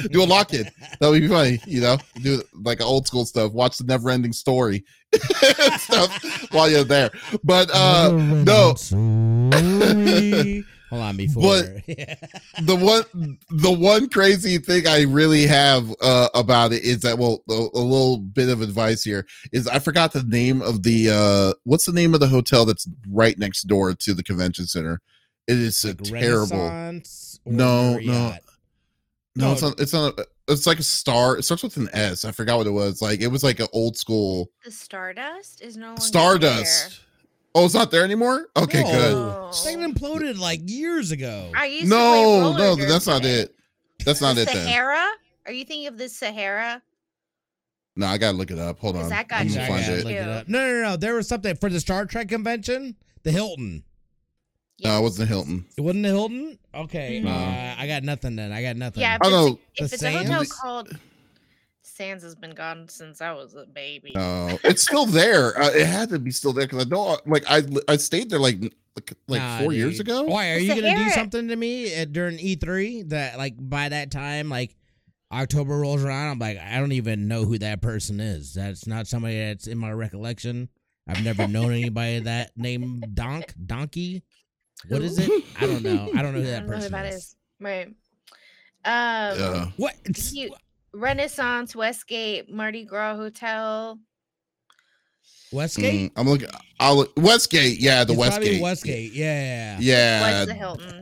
[0.11, 0.69] Do a lock in.
[0.99, 1.97] That would be funny, you know.
[2.21, 3.51] Do like old school stuff.
[3.53, 4.83] Watch the never ending story
[5.77, 7.09] stuff while you're there.
[7.43, 8.75] But uh no.
[10.91, 11.41] Hold on before.
[11.41, 11.83] But-
[12.63, 17.41] the one the one crazy thing I really have uh about it is that well
[17.49, 21.53] a, a little bit of advice here is I forgot the name of the uh
[21.63, 25.01] what's the name of the hotel that's right next door to the convention center.
[25.47, 26.57] It is a terrible.
[26.57, 26.91] No,
[27.45, 27.91] no.
[27.99, 28.41] Marriott?
[29.35, 29.51] No, No.
[29.53, 29.67] it's oh.
[29.69, 29.79] not.
[29.79, 30.19] It's not.
[30.47, 31.37] It's like a star.
[31.37, 32.23] It starts with an S.
[32.25, 33.01] I forgot what it was.
[33.01, 36.99] Like it was like an old school The Stardust is no longer Stardust.
[37.55, 38.47] Oh, it's not there anymore.
[38.57, 38.91] Okay, No.
[38.91, 39.11] good.
[39.13, 39.51] No.
[39.63, 41.51] They imploded like years ago.
[41.55, 42.23] I used No, play
[42.63, 43.55] no, roller that's not it.
[44.03, 44.67] That's not the it then.
[44.67, 45.07] Sahara?
[45.45, 46.81] Are you thinking of the Sahara?
[47.95, 48.77] No, I gotta look it up.
[48.79, 49.09] Hold 'Cause on.
[49.11, 50.03] that got I'm gonna find gotta it.
[50.05, 50.19] look Ew.
[50.19, 50.47] up.
[50.49, 50.97] No, no, no.
[50.97, 52.95] There was something for the Star Trek convention.
[53.23, 53.83] The Hilton.
[54.83, 55.65] No, it wasn't Hilton.
[55.77, 56.57] It wasn't the Hilton.
[56.73, 57.31] Okay, No.
[57.31, 58.51] uh, I got nothing then.
[58.51, 59.01] I got nothing.
[59.01, 59.45] Yeah, if Oh, it's, no.
[59.47, 60.89] a, if The it's a hotel called
[61.81, 64.11] Sands has been gone since I was a baby.
[64.15, 65.57] No, it's still there.
[65.57, 68.29] Uh, it had to be still there because I know, uh, like, I I stayed
[68.29, 68.59] there like
[68.95, 70.23] like, like Nah, four years ago.
[70.23, 73.87] Why are The you gonna do something to me at, during E3 that like by
[73.89, 74.75] that time like
[75.31, 76.31] October rolls around?
[76.31, 78.53] I'm like I don't even know who that person is.
[78.55, 80.67] That's not somebody that's in my recollection.
[81.07, 84.23] I've never known anybody that name Donk Donkey.
[84.89, 85.43] What is it?
[85.59, 86.11] I don't know.
[86.15, 87.15] I don't know who that don't know who person that is.
[87.15, 87.35] is.
[87.59, 87.87] Right.
[87.87, 87.93] Um
[89.39, 89.65] Yeah.
[89.77, 89.95] What?
[90.31, 90.53] you-
[90.93, 93.99] Renaissance, Westgate, Mardi Gras Hotel.
[95.51, 96.13] Westgate?
[96.13, 96.49] Mm, I'm looking.
[96.79, 97.79] I'll look, Westgate.
[97.79, 98.61] Yeah, the It's probably Westgate.
[98.61, 99.13] Westgate.
[99.13, 99.77] Yeah.
[99.79, 101.01] Yeah, Was the Hilton.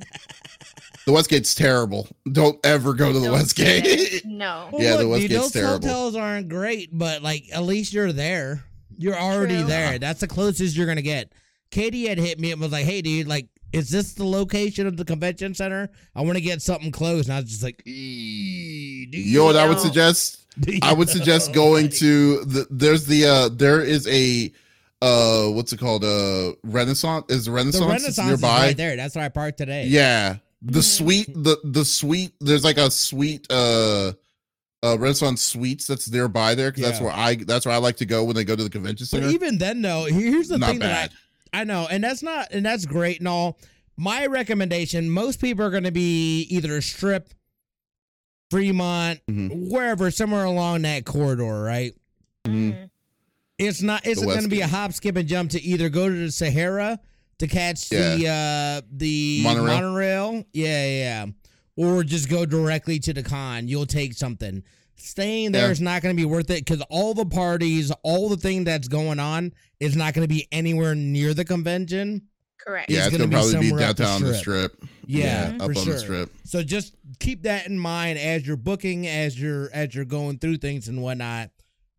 [1.05, 2.07] the Westgate's terrible.
[2.31, 4.25] Don't ever go to the Westgate.
[4.25, 4.69] No.
[4.71, 5.87] Well, Yeah, the look, dude, Westgate's those terrible.
[5.87, 8.63] hotels aren't great, but like at least you're there.
[8.97, 9.65] You're already True.
[9.65, 9.99] there.
[9.99, 11.31] That's the closest you're gonna get.
[11.71, 14.95] Katie had hit me and was like, "Hey, dude, like, is this the location of
[14.97, 15.89] the convention center?
[16.15, 19.45] I want to get something close." And I was just like, "Eee, do You know
[19.45, 20.39] what I would suggest?
[20.83, 22.67] I would suggest know?" going to the.
[22.69, 23.25] There's the.
[23.25, 24.51] uh There is a.
[25.01, 26.03] uh What's it called?
[26.03, 28.67] Uh Renaissance is the Renaissance, Renaissance is nearby.
[28.67, 28.95] right there.
[28.95, 29.85] That's where I parked today.
[29.87, 30.83] Yeah, the Mhm.
[30.83, 31.33] suite.
[31.33, 32.33] The the suite.
[32.39, 33.47] There's like a suite.
[33.49, 34.13] Uh.
[34.85, 38.05] Uh, Renaissance Suites that's nearby there because that's where I that's where I like to
[38.05, 39.27] go when they go to the convention center.
[39.27, 40.89] But even then, though, here's the Not thing bad.
[40.89, 41.15] that I,
[41.53, 43.59] I know, and that's not, and that's great and all.
[43.95, 47.29] My recommendation: most people are going to be either Strip,
[48.49, 49.69] Fremont, Mhm.
[49.69, 51.93] wherever, somewhere along that corridor, right?
[52.45, 52.53] Mhm.
[52.73, 52.89] Mhm.
[53.59, 54.05] It's not.
[54.05, 56.99] It's going to be a hop, skip, and jump to either go to the Sahara
[57.39, 59.65] to catch the uh the Monorail?
[59.81, 60.45] monorail.
[60.53, 61.25] Yeah, yeah,
[61.75, 63.67] or just go directly to the con.
[63.67, 64.63] You'll take something.
[65.03, 65.71] Staying there Yeah.
[65.71, 68.87] is not going to be worth it because all the parties, all the thing that's
[68.87, 69.51] going on
[69.81, 72.21] is not going to be anywhere near the convention.
[72.57, 72.89] Correct.
[72.89, 74.71] Yeah, it's gonna gonna, probably be somewhere up the downtown the strip.
[74.75, 74.89] strip.
[75.05, 75.93] Yeah, up for on sure.
[75.95, 76.31] the strip.
[76.45, 80.57] So just keep that in mind as you're booking, as you're as you're going through
[80.59, 81.49] things and whatnot.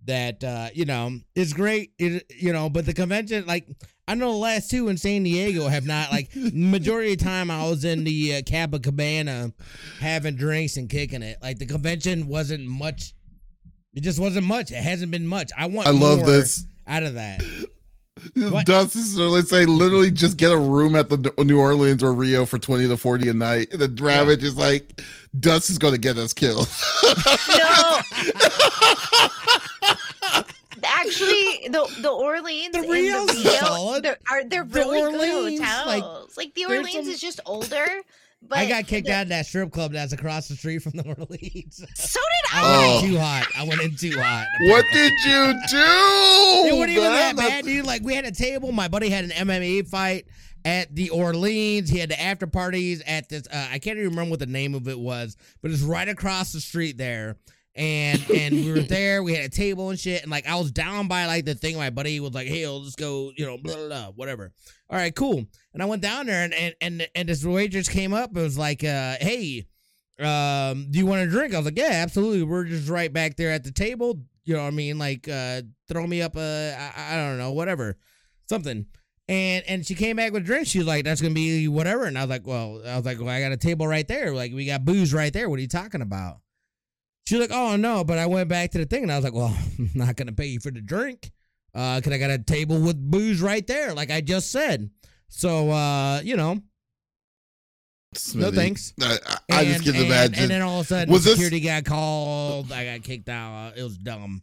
[0.07, 1.93] That uh, you know, it's great.
[1.99, 3.67] It you know, but the convention, like
[4.07, 7.69] I know the last two in San Diego have not like majority of time I
[7.69, 9.53] was in the uh, Copacabana
[10.01, 11.39] having drinks and kicking it.
[11.43, 13.15] Like the convention wasn't much.
[13.95, 14.73] It just wasn't much.
[14.73, 15.53] It hasn't been much.
[15.57, 15.89] I want.
[15.89, 16.67] I love this.
[16.87, 17.43] out of that.
[18.37, 18.65] What?
[18.65, 22.47] Dust is literally saying, literally just get a room at the New Orleans or Rio
[22.47, 23.69] for 20 to 40 a night.
[23.73, 25.03] And then Ravage is like,
[25.39, 26.69] Dust is going to get us killed.
[27.03, 28.01] No.
[31.07, 34.03] Actually, the the Orleans The Rio's the Rio, solid.
[34.05, 36.37] they're, are they're The really Orleans, good hotels.
[36.37, 37.87] Like, the Orleans some- is just older.
[38.47, 40.93] But I got kicked the- out of that strip club that's across the street from
[40.93, 41.83] the Orleans.
[41.95, 42.79] So did I I.
[42.79, 43.07] went Oh.
[43.07, 43.47] too hot.
[43.57, 44.47] I went in too hot.
[44.61, 46.69] what did you do?
[46.69, 47.87] It wasn't even that bad, dude.
[47.87, 48.71] Like we had a table.
[48.73, 50.27] My buddy had an MMA fight
[50.67, 51.89] at the Orleans.
[51.89, 53.47] He had the after parties at this.
[53.51, 56.53] Uh, I can't even remember what the name of it was, but it's right across
[56.53, 57.37] the street there.
[57.77, 59.23] And and we were there.
[59.23, 60.23] We had a table and shit.
[60.23, 61.77] And like I was down by like the thing.
[61.77, 64.53] My buddy was like, "Hey, let's go," you know, blah blah blah, whatever.
[64.89, 65.45] All right, cool.
[65.73, 68.31] And I went down there, and and and, and this waitress came up.
[68.37, 69.67] It was like, uh, "Hey,
[70.21, 72.45] um, do you want a drink?" I was like, "Yeah, absolutely.
[72.45, 74.21] We're just right back there at the table.
[74.45, 74.99] You know what I mean?
[74.99, 77.97] Like, uh, throw me up a, I, I don't know, whatever,
[78.49, 78.87] something."
[79.27, 80.69] And and she came back with drinks.
[80.71, 83.19] She was like, "That's gonna be whatever." And I was like, "Well, I was like,
[83.19, 84.33] well, I got a table right there.
[84.33, 85.49] Like, we got booze right there.
[85.49, 86.41] What are you talking about?"
[87.27, 89.25] She was like, "Oh no," but I went back to the thing and I was
[89.25, 91.31] like, "Well, I'm not gonna pay you for the drink,
[91.75, 94.91] uh, cause I got a table with booze right there, like I just said."
[95.29, 96.61] So, uh, you know,
[98.35, 98.93] no thanks.
[99.01, 100.35] I, I, I just And- can and- imagine.
[100.43, 102.71] And then all of a sudden, Was this- security got called.
[102.71, 103.73] I got kicked out.
[103.77, 104.43] It was dumb.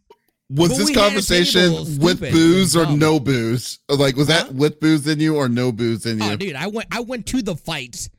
[0.50, 3.80] was but this we had a conversation with booze or no booze?
[3.88, 4.46] Like, was Huh?
[4.46, 6.26] that with booze in you or no booze in you?
[6.32, 6.88] Oh, dude, I went.
[6.92, 8.10] I went to the fights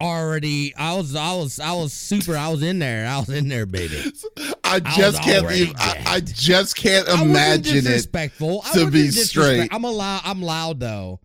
[0.00, 0.74] already.
[0.76, 1.14] I was.
[1.14, 1.60] I was.
[1.60, 2.36] I was super.
[2.36, 3.06] I was in there.
[3.06, 4.12] I was in there, baby.
[4.64, 5.76] I just can't already even.
[5.78, 7.80] I, I just can't I imagine it.
[7.82, 8.62] disrespectful.
[8.64, 9.68] I to be disrespect- straight.
[9.74, 10.22] I'm a loud.
[10.24, 11.20] I'm loud though.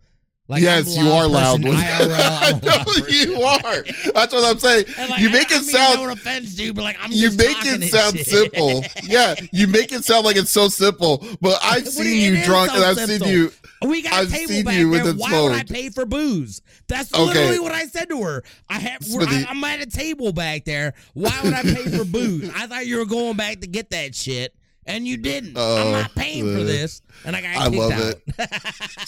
[0.48, 1.60] Like yes, you are loud.
[1.60, 3.82] IRL, loud you are.
[4.14, 4.84] That's what I'm saying.
[4.96, 6.00] Like, you make it sound.
[6.02, 8.26] no offense, dude, but like I'm you make it sound shit.
[8.26, 8.84] simple.
[9.02, 11.24] Yeah, you make it sound like it's so simple.
[11.40, 13.26] But I've seen you- you it is drunk, so and I've simple.
[13.26, 13.52] seen you.
[13.82, 14.74] We got I've a table back
[15.04, 15.14] there.
[15.14, 16.62] Why would I pay for booze?
[16.88, 17.24] That's Okay.
[17.24, 18.42] literally what I said to her.
[18.70, 19.02] I have.
[19.20, 20.94] I, I'm at a table back there.
[21.14, 22.50] Why would I pay for booze?
[22.54, 24.54] I thought you were going back to get that shit,
[24.86, 25.56] and you didn't.
[25.56, 28.14] I'm Oh, not paying for uh, this, and I got I love out.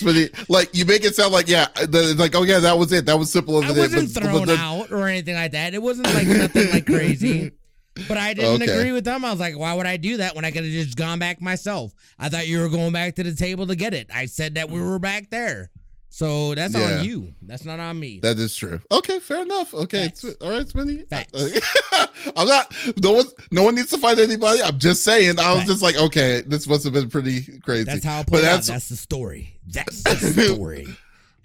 [0.02, 2.92] But it- like you make it sound like yeah, the- like oh yeah, that was
[2.92, 3.06] it.
[3.06, 3.94] That was simple I as it is.
[3.94, 5.74] wasn't But- but thrown then- out or anything like that.
[5.74, 7.52] It wasn't like nothing like crazy.
[8.06, 8.78] But I didn't Okay.
[8.78, 9.24] agree with them.
[9.24, 11.40] I was like, why would I do that when I could have just gone back
[11.42, 11.92] myself?
[12.16, 14.08] I thought you were going back to the table to get it.
[14.14, 15.70] I said that we were back there.
[16.18, 16.98] So that's Yeah.
[16.98, 17.32] on you.
[17.42, 18.18] That's not on me.
[18.24, 18.80] That is true.
[18.90, 19.72] Okay, fair enough.
[19.72, 20.24] Okay, Facts.
[20.40, 21.08] All right, Smitty.
[21.08, 21.30] Facts.
[22.36, 22.74] I'm not.
[23.00, 23.26] No one.
[23.52, 24.60] No one needs to fight anybody.
[24.60, 25.38] I'm just saying.
[25.38, 25.70] I was Facts.
[25.70, 27.84] just like, okay, this must have been pretty crazy.
[27.84, 28.54] That's how it But played out.
[28.56, 29.60] that's That's the story.
[29.68, 30.16] That's the
[30.54, 30.88] story.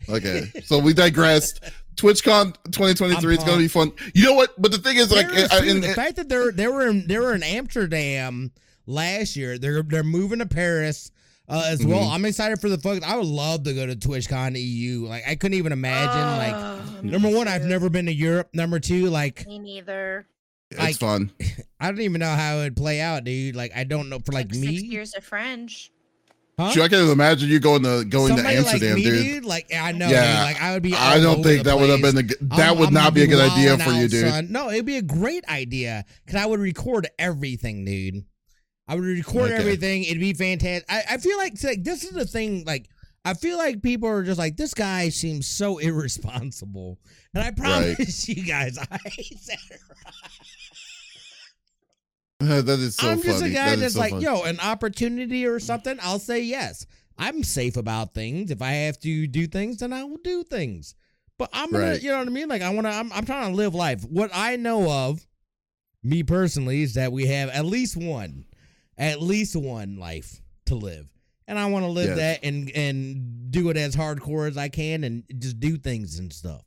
[0.10, 0.52] okay.
[0.66, 1.64] So we digressed.
[1.96, 3.92] TwitchCon 2023 is going to be fun.
[4.16, 4.60] You know what?
[4.60, 6.88] But the thing is, like, There is, I, in, the fact that they're they were
[6.88, 8.52] in they were in Amsterdam
[8.88, 9.60] last year.
[9.60, 11.12] They're they're moving to Paris
[11.50, 12.04] uh, as well.
[12.08, 12.12] Mhm.
[12.14, 13.04] I'm excited for the fuck.
[13.04, 15.06] I would love to go to TwitchCon EU.
[15.08, 16.38] Like I couldn't even imagine.
[16.38, 18.50] like Oh, me number one, I've never been to Europe.
[18.54, 20.26] Number two, like Me neither.
[20.72, 21.32] it's fun.
[21.80, 23.56] I don't even know how it would play out, dude.
[23.56, 24.78] Like I don't know for like Like me.
[24.78, 25.90] six years of French.
[26.58, 26.70] Huh?
[26.70, 29.44] Shoot, I can't imagine you going to going Somebody to Amsterdam, like me, dude.
[29.46, 30.94] Like I know, Yeah, dude, like I would be.
[30.94, 33.16] I don't think the that would have been a, g- that I'm- would I'm not
[33.16, 34.30] be a good idea wilding for you, dude.
[34.30, 34.52] son.
[34.52, 38.24] No, it'd be a great idea because I would record everything, dude.
[38.88, 39.56] I would record Okay.
[39.56, 40.04] everything.
[40.04, 40.86] It'd be fantastic.
[40.90, 42.64] I, I feel like, like this is the thing.
[42.66, 42.90] Like
[43.26, 47.00] I feel like people are just like this guy seems so irresponsible,
[47.34, 48.98] and I promise you guys, I
[49.40, 49.80] said it
[52.42, 52.66] right.
[52.66, 53.30] that is so I'm funny.
[53.30, 54.24] just a guy That that's so like, funny.
[54.26, 55.98] yo, an opportunity or something.
[56.02, 56.86] I'll say yes.
[57.18, 58.50] I'm safe about things.
[58.52, 60.96] If I have to do things, then I will do things.
[61.38, 62.02] But I'm gonna, Right.
[62.02, 62.48] you know what I mean?
[62.50, 64.04] Like I wanna, I'm, I'm trying to live life.
[64.04, 65.26] What I know of,
[66.04, 68.46] me personally, is that we have at least one,
[68.98, 71.08] at least one life to live,
[71.48, 72.18] and I want to live Yes.
[72.18, 76.32] that and and do it as hardcore as I can and just do things and
[76.32, 76.64] stuff.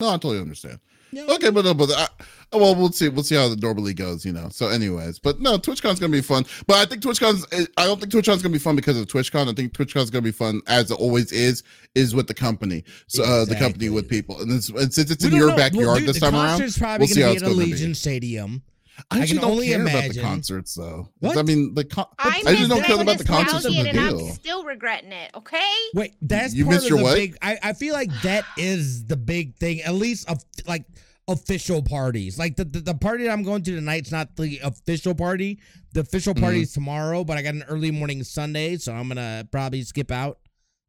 [0.00, 0.80] No, I totally understand.
[1.14, 1.26] Know?
[1.34, 2.08] Okay, but no, but I,
[2.56, 3.10] well, we'll see.
[3.10, 4.48] We'll see how it normally goes, you know.
[4.48, 6.46] So, anyways, but no, TwitchCon's gonna be fun.
[6.66, 7.44] But I think TwitchCon's.
[7.76, 9.50] I don't think TwitchCon's gonna be fun because of TwitchCon.
[9.50, 11.62] I think TwitchCon's gonna be fun as it always is,
[11.94, 12.82] is with the company.
[13.08, 15.56] So uh, the company with people, and, it's, and since it's We in your know.
[15.56, 17.64] backyard Well, dude, this the time around, we'll see gonna how be it's at gonna
[17.66, 17.94] be.
[17.94, 18.62] Stadium.
[19.10, 20.22] I actually can don't only care about the imagine.
[20.22, 21.08] concerts though.
[21.20, 21.36] What?
[21.38, 24.00] I mean, the con- I, I just don't care about the concerts nostalgia and the
[24.02, 25.30] and I'm still regretting it.
[25.34, 25.72] Okay.
[25.94, 27.14] Wait, that's You part missed of your the what?
[27.16, 27.36] big.
[27.42, 29.80] I, I feel like that is the big thing.
[29.82, 30.84] At least of like
[31.28, 32.38] official parties.
[32.38, 35.60] Like the, the the party that I'm going to tonight's not the official party.
[35.94, 36.62] The official party Mhm.
[36.62, 40.38] is tomorrow, but I got an early morning Sunday, so I'm gonna probably skip out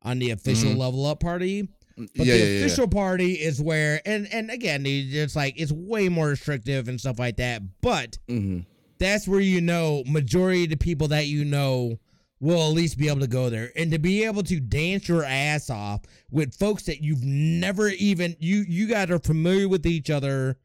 [0.01, 0.77] on the official Mhm.
[0.77, 1.69] level up party.
[1.95, 2.65] But yeah, the yeah, yeah.
[2.65, 7.19] official party is where, and and again, it's like it's way more restrictive and stuff
[7.19, 7.61] like that.
[7.81, 8.61] But hmm
[8.99, 11.99] that's where you know majority of the people that you know
[12.39, 15.23] will at least be able to go there and to be able to dance your
[15.23, 20.09] ass off with folks that you've never even you you guys are familiar with each
[20.09, 20.57] other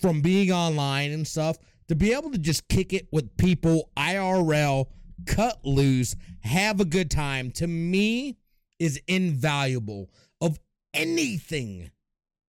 [0.00, 1.56] from being online and stuff
[1.88, 4.86] to be able to just kick it with people IRL
[5.26, 8.36] cut loose have a good time to me
[8.78, 10.10] is invaluable
[10.40, 10.58] of
[10.92, 11.90] anything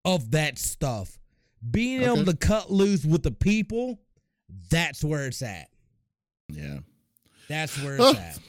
[0.04, 1.18] of that stuff
[1.72, 4.00] being able to cut loose with the people
[4.70, 5.68] that's where it's at
[6.50, 6.80] Yeah.
[7.48, 8.10] that's where Oh.
[8.12, 8.40] it's at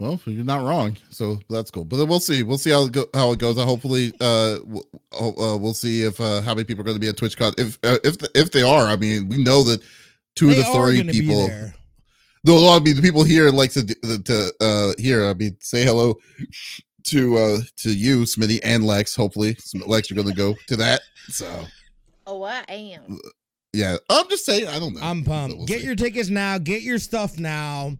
[0.00, 0.96] Well, you're not wrong.
[1.10, 1.84] So that's cool.
[1.84, 2.42] But then we'll see.
[2.42, 3.56] We'll see how it go, how it goes.
[3.56, 4.84] Uh, hopefully, uh, we'll,
[5.20, 7.58] uh, we'll see if uh, how many people are going to be at TwitchCon.
[7.60, 9.80] If uh, if if they are, I mean, we know that
[10.34, 11.48] two They of the three people.
[12.42, 15.26] Though I mean, the people here like to to uh here.
[15.28, 16.18] I mean, say hello
[17.04, 19.14] to uh to you, Smitty, and Lex.
[19.14, 21.00] Hopefully, Lex, you're going to go to that.
[21.28, 21.64] So
[22.26, 23.18] Oh, I am.
[23.72, 24.66] yeah, I'm just saying.
[24.68, 25.00] I don't know.
[25.02, 25.56] I'm But pumped.
[25.58, 25.86] we'll get see.
[25.86, 26.58] your tickets now.
[26.58, 27.96] Get your stuff now.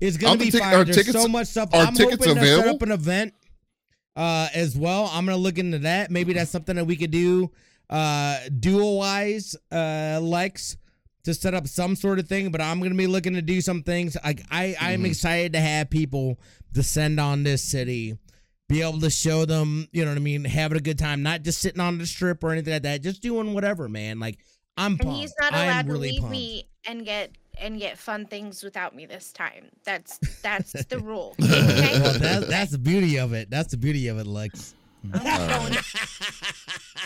[0.00, 0.84] It's gonna Are the be tic- fire.
[0.84, 1.70] There's tickets- so much stuff.
[1.72, 2.76] are I'm tickets hoping to set available?
[2.76, 3.34] up an event
[4.14, 5.10] uh, as well.
[5.12, 6.10] I'm gonna look into that.
[6.10, 7.50] Maybe that's something that we could do
[7.90, 10.76] uh, dual wise, uh, Lex,
[11.24, 12.50] to set up some sort of thing.
[12.50, 14.16] But I'm gonna be looking to do some things.
[14.24, 15.06] Like I, I'm Mhm.
[15.08, 16.38] excited to have people
[16.72, 18.16] descend on this city.
[18.68, 21.42] Be able to show them, you know what I mean, having a good time, not
[21.42, 24.18] just sitting on the strip or anything like that, just doing whatever, man.
[24.18, 24.38] Like
[24.76, 25.20] I'm And pumped.
[25.20, 26.32] he's not I'm allowed really to leave pumped.
[26.32, 29.68] me and get and get fun things without me this time.
[29.84, 31.36] That's that's the rule.
[31.40, 32.00] Okay.
[32.02, 33.50] well, that, that's the beauty of it.
[33.50, 34.74] That's the beauty of it, Lex.
[35.14, 35.76] I'm not going.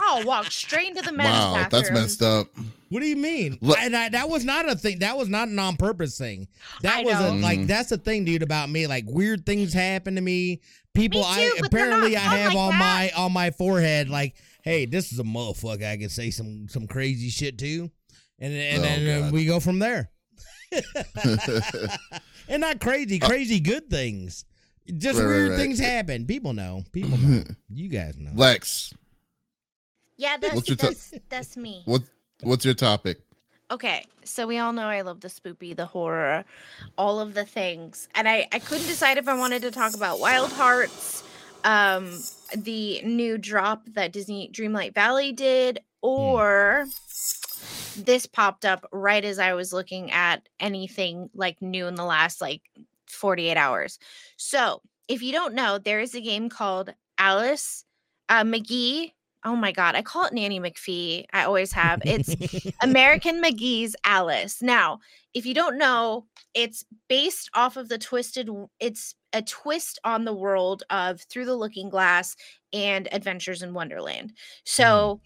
[0.02, 1.82] I'll walk straight into the men's wow, bathroom.
[1.82, 2.46] that's messed up.
[2.88, 3.58] What do you mean?
[3.61, 5.00] Look- and I, that was not a thing.
[5.00, 6.48] That was not an on purpose thing.
[6.82, 7.40] That I was a, know.
[7.42, 7.66] like Mhm.
[7.66, 8.42] that's the thing, dude.
[8.42, 10.61] About me, like weird things happen to me.
[10.95, 12.78] People, Me I too, but they're not apparently I have like on that.
[12.78, 15.84] my on my forehead, like, hey, this is a motherfucker.
[15.91, 17.91] I can say some some crazy shit too,
[18.38, 19.32] and and Oh, then uh, God.
[19.32, 20.11] we go from there.
[22.49, 24.45] and not crazy, crazy good things.
[24.97, 25.57] Just Uh, Right, right, weird right.
[25.59, 26.26] things happen.
[26.26, 26.84] People know.
[26.93, 27.45] People know.
[27.68, 28.30] you guys know.
[28.34, 28.93] Lex,
[30.16, 31.82] Yeah, that's What's your ta- that's, that's me.
[31.84, 32.03] what
[32.43, 33.20] what's your topic?
[33.70, 36.44] Okay, so we all know I love the spoopy, the horror,
[36.98, 38.08] all of the things.
[38.16, 41.22] And I, I couldn't decide if I wanted to talk about Wild Hearts,
[41.62, 42.20] um,
[42.56, 46.86] the new drop that Disney Dreamlight Valley did, or
[47.96, 52.40] this popped up right as I was looking at anything like new in the last
[52.40, 52.62] like
[53.06, 54.00] 48 hours.
[54.36, 57.84] So if you don't know, there is a game called Alice
[58.28, 59.12] uh, McGee.
[59.45, 61.24] Oh my God, I call it Nanny McPhee.
[61.32, 62.03] I always have.
[62.05, 62.34] It's
[62.82, 64.61] American McGee's Alice.
[64.61, 65.01] Now,
[65.32, 70.34] if you don't know, it's based off of the twisted it's a twist on the
[70.34, 72.36] world of Through the Looking Glass
[72.72, 74.30] and Adventures in Wonderland.
[74.30, 74.34] Mm.
[74.64, 75.20] So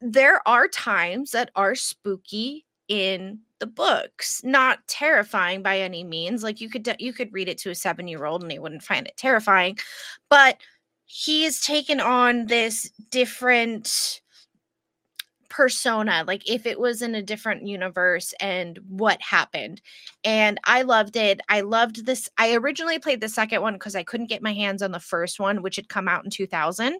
[0.00, 6.42] there are times that are spooky in the books, not terrifying by any means.
[6.42, 9.16] Like you could you could read it to a 7-year-old and they wouldn't find it
[9.16, 9.78] terrifying,
[10.28, 10.58] but
[11.12, 14.20] he has taken on this different
[15.48, 19.82] persona like if it was in a different universe and what happened.
[20.22, 21.40] And i loved it.
[21.48, 24.82] I loved this i originally played the second one because i couldn't get my hands
[24.82, 26.96] on the first one which had come out in 2000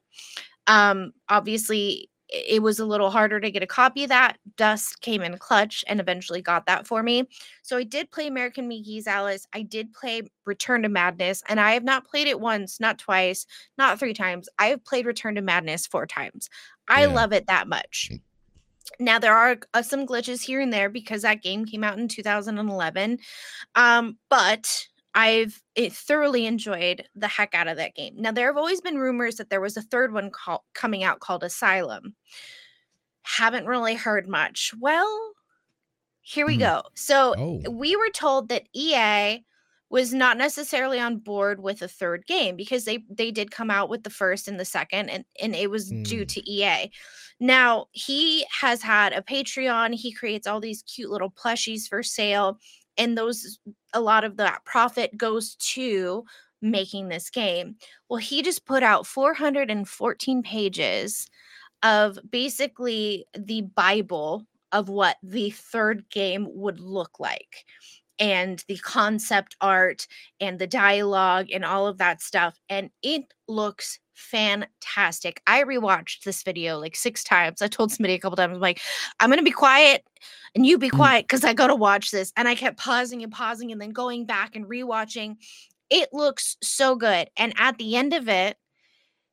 [0.66, 4.38] um obviously it was a little harder to get a copy of that.
[4.56, 7.28] Dust came in clutch and eventually got that for me.
[7.62, 9.46] So i did play american mcgee's alice.
[9.52, 13.46] I did play return to madness and i have not played it once not twice
[13.78, 14.48] not three times.
[14.58, 16.48] I have played return to madness four times.
[16.88, 17.08] I Yeah.
[17.08, 18.10] love it that much.
[18.98, 22.08] Now there are uh, some glitches here and there because that game came out in
[22.08, 23.18] 2011,
[23.74, 28.14] um, but I've it thoroughly enjoyed the heck out of that game.
[28.16, 30.30] Now there have always been rumors that there was a third one
[30.74, 32.14] coming out called Asylum.
[33.22, 34.72] Haven't really heard much.
[34.78, 35.32] Well,
[36.22, 36.58] here we Mhm.
[36.58, 36.82] go.
[36.94, 37.62] So Oh.
[37.70, 39.44] we were told that EA
[39.90, 43.88] was not necessarily on board with a third game because they they did come out
[43.90, 46.28] with the first and the second and and it was due Mm.
[46.28, 46.90] to EA.
[47.40, 52.58] Now, he has had a Patreon, he creates all these cute little plushies for sale
[52.98, 53.58] and those
[53.92, 56.24] a lot of that profit goes to
[56.62, 57.76] making this game.
[58.08, 61.26] Well, he just put out 414 pages
[61.82, 67.64] of basically the Bible of what the third game would look like
[68.18, 70.06] and the concept art
[70.40, 72.58] and the dialogue and all of that stuff.
[72.68, 75.42] And it looks fantastic.
[75.46, 77.62] I rewatched this video like six times.
[77.62, 78.80] I told somebody a couple times, I'm like,
[79.18, 80.04] I'm going to be quiet
[80.54, 80.96] and you be Mm.
[80.96, 82.32] quiet because I got to watch this.
[82.36, 85.36] And I kept pausing and pausing and then going back and rewatching.
[85.90, 87.28] It looks so good.
[87.36, 88.56] And at the end of it,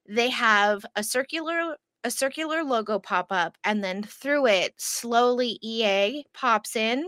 [0.08, 6.24] they have a circular a circular logo pop up and then through it slowly EA
[6.34, 7.04] pops in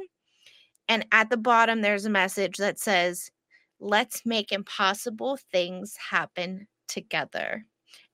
[0.89, 3.32] and at the bottom there's a message that says
[3.80, 7.65] let's make impossible things happen together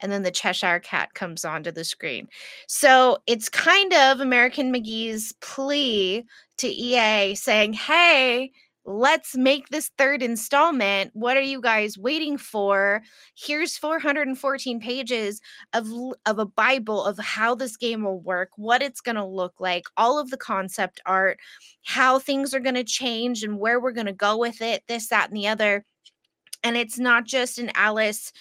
[0.01, 2.27] and then the Cheshire cat comes onto the screen.
[2.67, 6.25] So it's kind of American McGee's plea
[6.57, 8.51] to EA saying, "Hey,
[8.85, 11.11] let's make this third installment.
[11.13, 13.01] What are you guys waiting for?
[13.35, 15.41] Here's 414 pages
[15.73, 15.87] of
[16.25, 19.85] of a bible of how this game will work, what it's going to look like,
[19.97, 21.39] all of the concept art,
[21.83, 25.07] how things are going to change and where we're going to go with it, this
[25.09, 25.85] that and the other."
[26.63, 28.31] And it's not just an Alice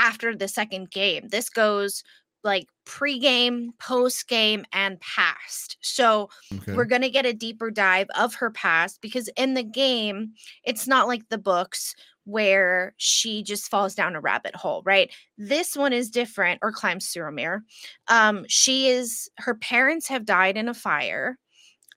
[0.00, 1.28] after the second game.
[1.28, 2.02] This goes
[2.42, 5.76] like pre-game, post-game and past.
[5.82, 6.72] So Okay.
[6.74, 10.32] we're going to get a deeper dive of her past because in the game
[10.64, 11.94] it's not like the books
[12.24, 17.08] where she just falls down a rabbit hole right this one is different or climbs
[17.08, 17.62] through a mirror
[18.08, 21.38] um she is her parents have died in a fire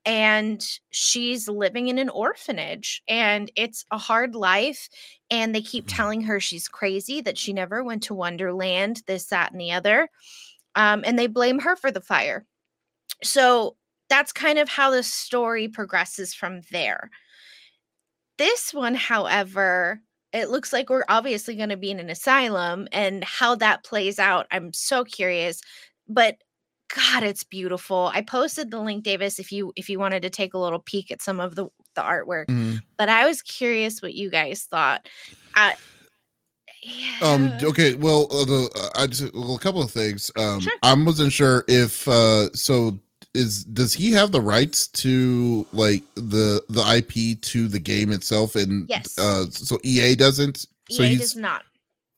[0.06, 4.90] and she's living in an orphanage and it's a hard life
[5.32, 5.88] and they keep Mhm.
[5.88, 10.10] telling her she's crazy that she never went to wonderland this that and the other
[10.76, 12.46] um, and they blame her for the fire
[13.24, 13.78] so
[14.10, 17.10] that's kind of how the story progresses from there.
[18.38, 20.02] This one, however,
[20.32, 24.18] it looks like we're obviously going to be in an asylum and how that plays
[24.18, 24.48] out.
[24.52, 25.62] I'm so curious,
[26.08, 26.38] but
[26.96, 28.12] God, it's beautiful.
[28.14, 31.12] I posted the link, Davis, if you if you wanted to take a little peek
[31.12, 32.48] at some of the the artwork.
[32.48, 32.82] Mhm.
[32.98, 35.08] But I was curious what you guys thought.
[35.56, 35.72] Uh,
[36.84, 37.20] Yeah.
[37.22, 37.52] Um.
[37.64, 37.94] Okay.
[37.96, 40.30] Well, uh, the uh, I just well, a couple of things.
[40.36, 40.60] Um.
[40.60, 40.74] Sure.
[40.84, 42.52] I wasn't sure if uh.
[42.54, 43.00] So
[43.34, 48.56] is does he have the rights to like the the IP to the game itself?
[48.56, 49.18] And Yes.
[49.18, 49.46] Uh.
[49.50, 50.66] So EA doesn't.
[50.92, 51.64] So EA he's does not.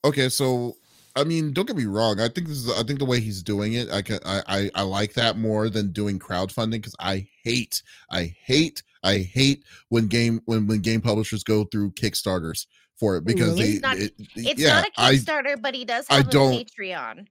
[0.04, 0.30] okay.
[0.30, 0.76] So
[1.16, 2.20] I mean, don't get me wrong.
[2.20, 2.70] I think this is.
[2.78, 4.20] I think the way he's doing it, I can.
[4.26, 7.82] I I, I like that more than doing crowdfunding because I hate.
[8.12, 8.84] I hate.
[9.04, 12.66] I hate when game when when game publishers go through Kickstarters
[13.00, 13.64] for it because really?
[13.64, 13.70] they.
[13.74, 16.32] It's not- it- It's yeah, not a I Kickstarter, but he does I have a
[16.32, 17.28] don't- Patreon.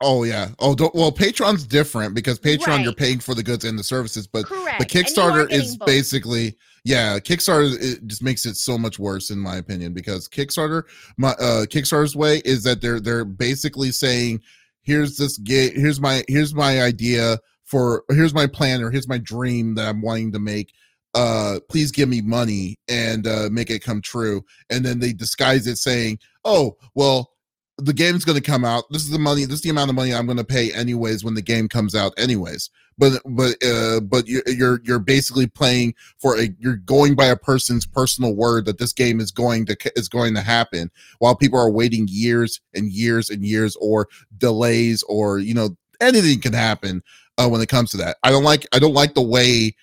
[0.00, 0.50] Oh yeah.
[0.60, 4.28] Oh, don't, well, Patreon's different because Patreon you're paying for the goods and the services,
[4.28, 4.78] but Correct.
[4.78, 5.86] the and you are Kickstarter is both.
[5.86, 7.18] basically yeah.
[7.18, 10.84] Kickstarter it just makes it so much worse in my opinion because Kickstarter,
[11.16, 14.40] my uh Kickstarter's way is that they're they're basically saying
[14.82, 19.18] here's this game, here's my here's my idea for here's my plan or here's my
[19.18, 20.72] dream that I'm wanting to make.
[21.14, 24.44] Uh, please give me money and uh, make it come true.
[24.70, 27.32] And then they disguise it saying, oh well
[27.78, 28.84] the game's going to come out.
[28.90, 29.44] This is the money.
[29.44, 31.94] This is the amount of money I'm going to pay anyways when the game comes
[31.94, 32.70] out anyways.
[32.98, 37.36] But but uh, but you're you're you're basically playing for a you're going by a
[37.36, 41.60] person's personal word that this game is going to is going to happen while people
[41.60, 47.00] are waiting years and years and years or delays or you know anything can happen
[47.38, 48.16] uh, when it comes to that.
[48.24, 49.76] I don't like I don't like the way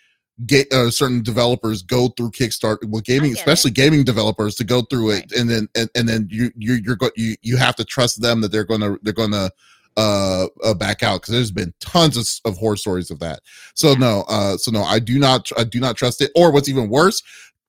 [0.46, 2.80] get uh, certain developers go through Kickstarter.
[2.88, 3.42] Well, gaming, get it.
[3.42, 5.32] especially gaming developers, to go through it, Right.
[5.34, 8.42] and then and, and then you you you're go, you you have to trust them
[8.42, 9.50] that they're gonna they're gonna
[9.98, 13.40] uh, uh back out because there's been tons of, of horror stories of that.
[13.76, 13.98] So Yeah.
[14.00, 16.32] no, uh, so no, I do not I do not trust it.
[16.36, 17.22] Or what's even worse.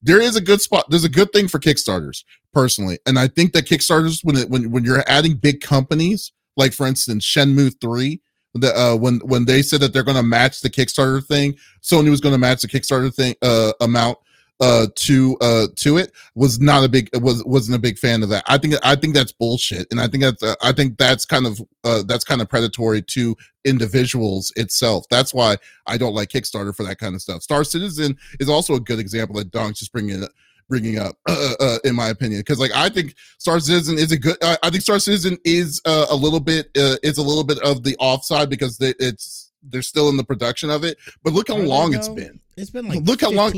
[0.03, 0.87] There is a good spot.
[0.91, 4.71] There's a good thing for Kickstarters, personally, and I think that Kickstarters, when it, when
[4.71, 8.21] when you're adding big companies, like for instance Shenmue Three,
[8.57, 12.11] the uh, when when they said that they're going to match the Kickstarter thing, Sony
[12.11, 14.19] was going to match the Kickstarter thing uh, amount
[14.61, 18.31] uh to uh to it was not a big was wasn't a big fan of
[18.31, 18.43] that.
[18.47, 21.47] I think i think that's bullshit and i think that's uh, i think that's kind
[21.47, 23.37] of uh that's kind of predatory to
[23.67, 25.05] individuals itself.
[25.11, 27.43] That's why i don't like kickstarter for that kind of stuff.
[27.43, 30.31] Star citizen is also a good example that donk's just bringing it
[30.69, 34.19] bringing up uh, uh, in my opinion because like i think star citizen is a
[34.19, 37.45] good I i think star citizen is uh, a little bit uh, is a little
[37.45, 41.33] bit of the offside because they, it's they're still in the production of it but
[41.33, 42.15] look how long it's though?
[42.15, 43.53] been It's been like Look how long-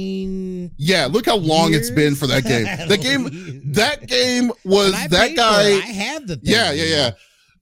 [0.76, 2.64] yeah, look how long it's been for that game.
[2.88, 5.38] That game, that game was that for it.
[5.38, 5.86] I guy.
[5.92, 6.44] have the thing.
[6.44, 7.10] Yeah, yeah, yeah.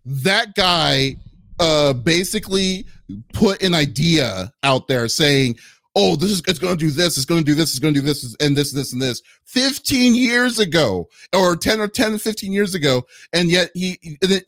[0.07, 1.17] That guy
[1.59, 2.87] uh basically
[3.33, 5.57] put an idea out there saying,
[5.97, 7.95] "Oh, this is it's going to do this, it's going to do this, it's going
[7.95, 12.19] to do this and this this and this." 15 years ago or 10 or 10
[12.19, 13.99] 15 years ago and yet he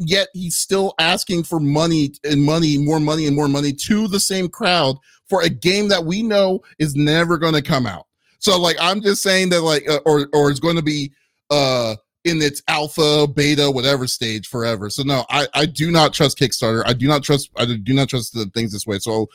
[0.01, 4.21] yet he's still asking for money and money more money and more money to the
[4.21, 4.97] same crowd
[5.29, 8.07] for a game that we know is never going to come out.
[8.41, 11.13] So like i'm just saying that like uh, or or it's going to be
[11.51, 14.91] uh in its alpha beta whatever stage forever.
[14.91, 16.83] So no i i do not trust kickstarter.
[16.87, 18.99] I do not trust i do not trust the things this way.
[18.99, 19.29] So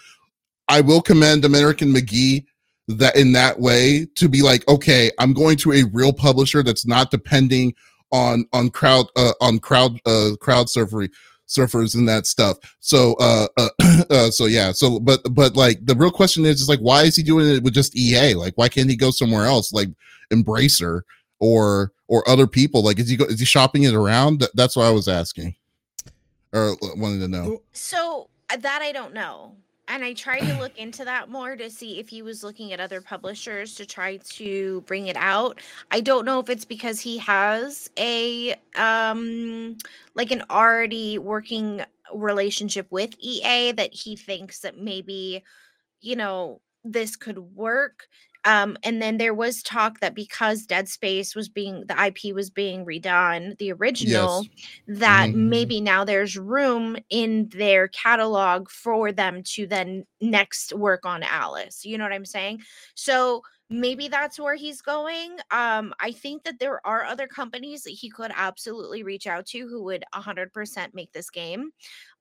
[0.68, 2.45] i will commend american mcgee
[2.88, 6.86] that in that way to be like okay i'm going to a real publisher that's
[6.86, 7.74] not depending
[8.11, 11.09] on on crowd uh, on crowd uh crowd surfery
[11.47, 12.57] surfers and that stuff.
[12.80, 13.70] So uh, uh,
[14.09, 17.16] uh so yeah so but but like the real question is is like why is
[17.16, 19.89] he doing it with just ea like why can't he go somewhere else like
[20.32, 21.01] embracer
[21.39, 22.84] or or other people?
[22.84, 24.47] Like is he go, is he shopping it around?
[24.53, 25.55] That's what i was asking
[26.53, 27.61] or wanted to know.
[27.72, 29.55] So uh, that I don't know.
[29.93, 32.79] And I tried to look into that more to see if he was looking at
[32.79, 35.61] other publishers to try to bring it out.
[35.91, 39.77] I don't know if it's because he has a um
[40.15, 45.43] like an already working relationship with EA that he thinks that maybe
[46.01, 48.07] you know this could work.
[48.45, 52.49] Um, and then there was talk that because Dead Space was being the IP was
[52.49, 54.49] being redone, the original,
[54.87, 55.35] that Mhm.
[55.35, 61.85] maybe now there's room in their catalog for them to then next work on Alice.
[61.85, 62.61] You know what I'm saying?
[62.95, 65.37] So maybe that's where he's going.
[65.51, 69.67] Um, I think that there are other companies that he could absolutely reach out to
[69.67, 71.71] who would 100% make this game.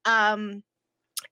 [0.04, 0.62] Um,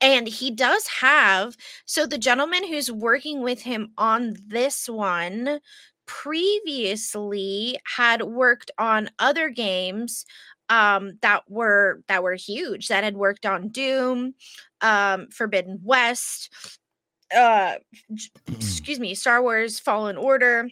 [0.01, 5.61] and he does have so the gentleman who's working with him on this one
[6.07, 10.25] previously had worked on other games
[10.69, 14.35] um that were that were huge that had worked on doom
[14.81, 16.79] um forbidden west
[17.35, 17.75] uh
[18.49, 20.69] excuse me star wars fallen order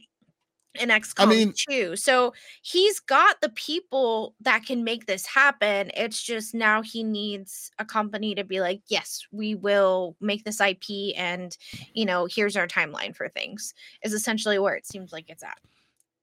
[0.81, 1.97] and XCOM mean- 2.
[1.97, 5.91] So he's got the people that can make this happen.
[5.95, 10.61] It's just now he needs a company to be like, yes, we will make this
[10.61, 11.57] IP and,
[11.95, 15.59] you know, here's our timeline for things, is essentially where it seems like it's at.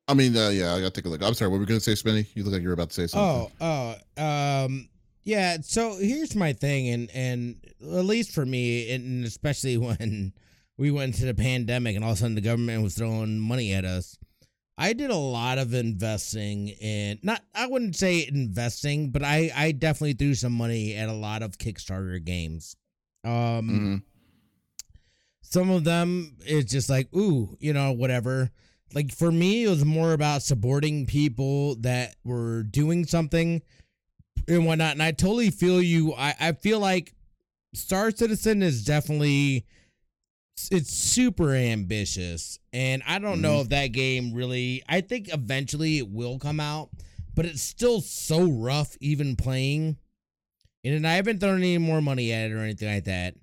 [0.08, 1.24] I mean, uh, yeah, I gotta take a look.
[1.24, 1.50] I'm sorry.
[1.50, 2.28] What were we gonna say, Spinny?
[2.36, 3.52] You look like you were about to say something.
[3.60, 4.88] Oh, oh, um,
[5.24, 5.58] yeah.
[5.62, 10.34] So here's my thing, and and at least for me, and especially when
[10.78, 13.74] we went into the pandemic, and all of a sudden the government was throwing money
[13.74, 14.18] at us.
[14.78, 19.72] I did a lot of investing in not I wouldn't say investing, but I I
[19.72, 22.76] definitely threw some money at a lot of Kickstarter games.
[23.24, 24.04] Um Mhm.
[25.42, 28.52] some of them it's just like ooh, you know, whatever.
[28.94, 33.62] Like for me it was more about supporting people that were doing something
[34.48, 34.92] and whatnot.
[34.92, 36.14] And I totally feel you.
[36.14, 37.14] I, I feel like
[37.74, 39.66] Star Citizen is definitely
[40.72, 43.62] it's super ambitious and i don't know mm-hmm.
[43.62, 46.90] if that game really i think eventually it will come out
[47.34, 49.98] but it's still so rough even playing.
[50.84, 53.36] And i haven't thrown any more money at it or anything like that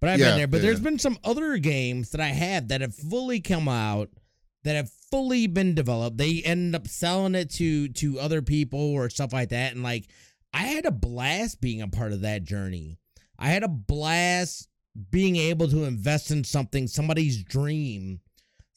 [0.00, 0.46] but i've Yeah, been there.
[0.48, 0.62] But yeah.
[0.64, 4.10] there's been some other games that i have that have fully come out
[4.64, 6.18] that have fully been developed.
[6.18, 9.72] They end up selling it to to other people or stuff like that.
[9.72, 10.08] And like
[10.52, 12.98] i had a blast being a part of that journey.
[13.38, 14.68] I had a blast
[15.10, 18.20] being able to invest in something somebody's dream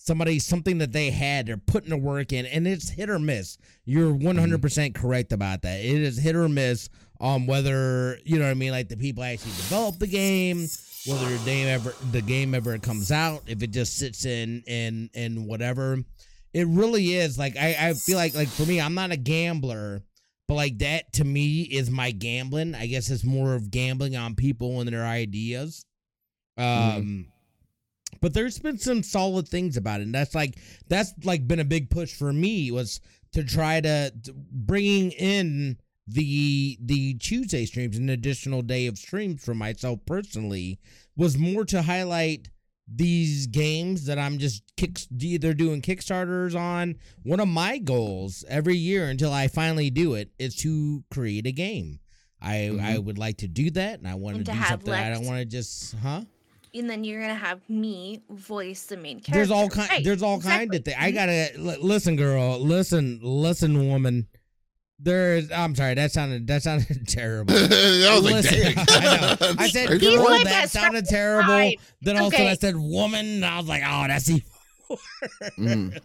[0.03, 3.57] somebody something that they had they're putting the work in and it's hit or miss.
[3.85, 5.01] You're 100% mm-hmm.
[5.01, 5.79] correct about that.
[5.79, 6.89] It is hit or miss
[7.19, 10.67] on whether you know what i mean like the people actually develop the game
[11.05, 15.09] whether the game ever the game ever comes out if it just sits in in
[15.13, 15.97] in whatever.
[16.53, 20.03] It really is like i i feel like like for me i'm not a gambler
[20.47, 22.75] but like that to me is my gambling.
[22.75, 25.85] I guess it's more of gambling on people and their ideas.
[26.59, 26.97] Mm-hmm.
[26.97, 27.25] Um
[28.19, 30.55] but there's been some solid things about it and that's like
[30.87, 32.99] that's like been a big push for me was
[33.31, 39.43] to try to, to bringing in the the tuesday streams an additional day of streams
[39.43, 40.79] for myself personally
[41.15, 42.49] was more to highlight
[42.93, 46.95] these games that i'm just kicks either doing kickstarters on.
[47.23, 51.51] One of my goals every year until i finally do it is to create a
[51.51, 51.99] game.
[52.41, 53.05] I, I mm-hmm.
[53.05, 55.37] would like to do that and I want And to do something I don't want
[55.37, 56.21] to just huh
[56.73, 59.31] and then you're gonna have me voice the main character.
[59.33, 63.19] there's all kind Right, there's all kind of things i gotta li- listen girl listen
[63.21, 64.27] listen woman
[64.99, 67.59] there's i'm sorry that sounded that sounded terrible I
[68.15, 68.75] was like, Listen, dang.
[68.89, 69.55] I.
[69.59, 70.29] I said, Sorry, girl, girl.
[70.29, 70.83] my that best friend.
[70.85, 71.47] sounded terrible.
[71.49, 71.75] Fine.
[72.01, 72.49] Then also okay.
[72.49, 74.43] I said woman, and I was like, oh, that's even
[75.57, 75.99] Mm.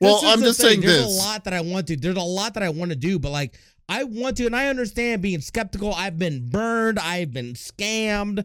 [0.00, 0.68] Well, I'm just thing.
[0.68, 1.20] saying There's this.
[1.20, 1.96] a lot that I want to.
[1.96, 3.54] There's a lot that I want to do, but like
[3.88, 5.92] I want to, and I understand being skeptical.
[5.94, 6.98] I've been burned.
[6.98, 8.44] I've been scammed.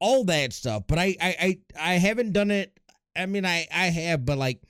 [0.00, 2.78] All that stuff, but I, I, I, I haven't done it.
[3.16, 4.60] I mean, I, I have, but like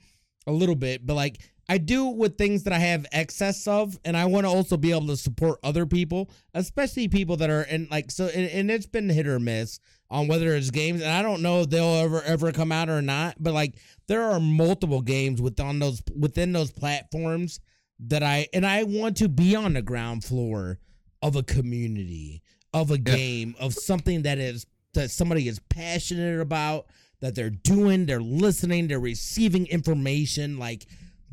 [0.47, 1.05] a little bit.
[1.05, 4.49] But like I do with things that I have excess of, and I want to
[4.49, 8.25] also be able to support other people, especially people that are in like so.
[8.25, 11.61] And, and it's been hit or miss on whether it's games, and I don't know
[11.61, 13.35] if they'll ever ever come out or not.
[13.39, 13.75] But like
[14.07, 17.59] there are multiple games within those within those platforms
[18.07, 20.79] that I and I want to be on the ground floor
[21.21, 24.65] of a community of a game of something that is
[24.95, 26.87] that somebody is passionate about
[27.21, 30.85] that they're doing they're listening they're receiving information like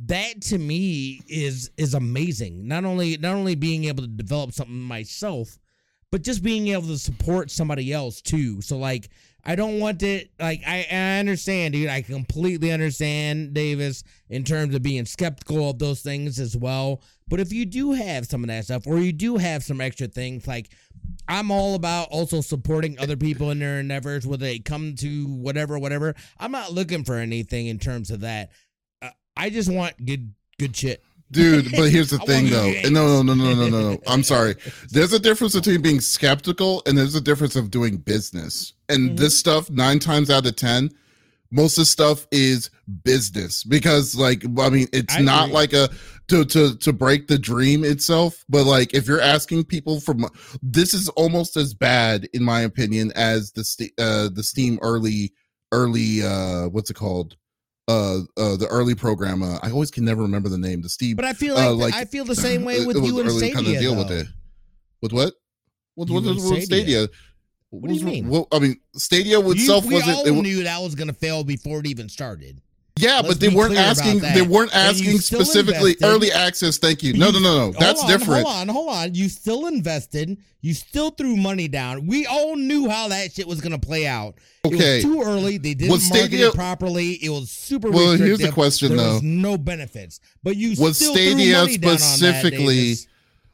[0.04, 4.80] that to me is is amazing not only not only being able to develop something
[4.80, 5.58] myself
[6.10, 9.08] but just being able to support somebody else too so like
[9.44, 11.88] I don't want it like I, I understand, dude.
[11.88, 17.02] I completely understand Davis in terms of being skeptical of those things as well.
[17.26, 20.06] But if you do have some of that stuff, or you do have some extra
[20.06, 20.70] things, like
[21.28, 25.78] I'm all about also supporting other people in their endeavors, whether they come to whatever,
[25.78, 26.14] whatever.
[26.38, 28.50] I'm not looking for anything in terms of that.
[29.00, 31.02] Uh, I just want good, good shit.
[31.30, 32.70] Dude, but here's the thing though.
[32.90, 33.98] No, no, no, no, no, no, no.
[34.06, 34.56] I'm sorry.
[34.90, 38.74] There's a difference between being skeptical and there's a difference of doing business.
[38.90, 39.16] And Mhm.
[39.16, 40.90] this stuff, nine times out of ten,
[41.50, 42.68] most of the stuff is
[43.04, 45.54] business because like I mean it's I not agree.
[45.54, 45.88] like a
[46.28, 50.26] to to to break the dream itself, but like if you're asking people from
[50.62, 55.32] this is almost as bad in my opinion as the uh the Steam early
[55.72, 57.36] early uh what's it called?
[57.88, 60.80] Uh uh the early program uh, I always can never remember the name.
[60.82, 63.18] The Steve But I feel like, Uh, like, I feel the same way with you
[63.20, 63.62] and early to Stadia.
[63.64, 64.26] kinda deal with it.
[65.02, 65.34] With what?
[65.96, 67.08] With, You with, with, with Stadia.
[67.70, 68.28] What do you mean?
[68.28, 70.18] Well, I mean, Stadia You- itself we wasn't.
[70.18, 72.60] all it knew that was gonna fail before it even started.
[72.98, 74.20] Yeah, let's but they weren't asking.
[74.20, 76.04] They weren't asking specifically invested.
[76.04, 76.78] early access.
[76.78, 77.14] Thank you.
[77.14, 77.72] No, no, no, no.
[77.78, 78.46] That's hold on, different.
[78.46, 79.14] Hold on, hold on.
[79.14, 80.36] You still invested.
[80.60, 82.06] You still threw money down.
[82.06, 84.34] We all knew how that shit was gonna play out.
[84.64, 84.94] It Okay.
[84.96, 85.58] was too early.
[85.58, 87.12] They didn't Was market Stadia- it properly.
[87.14, 87.90] It was super.
[87.90, 89.12] Well, here's the question, there though.
[89.14, 93.06] was no benefits, but you Was still Stadia threw money down on that, specifically- Davis.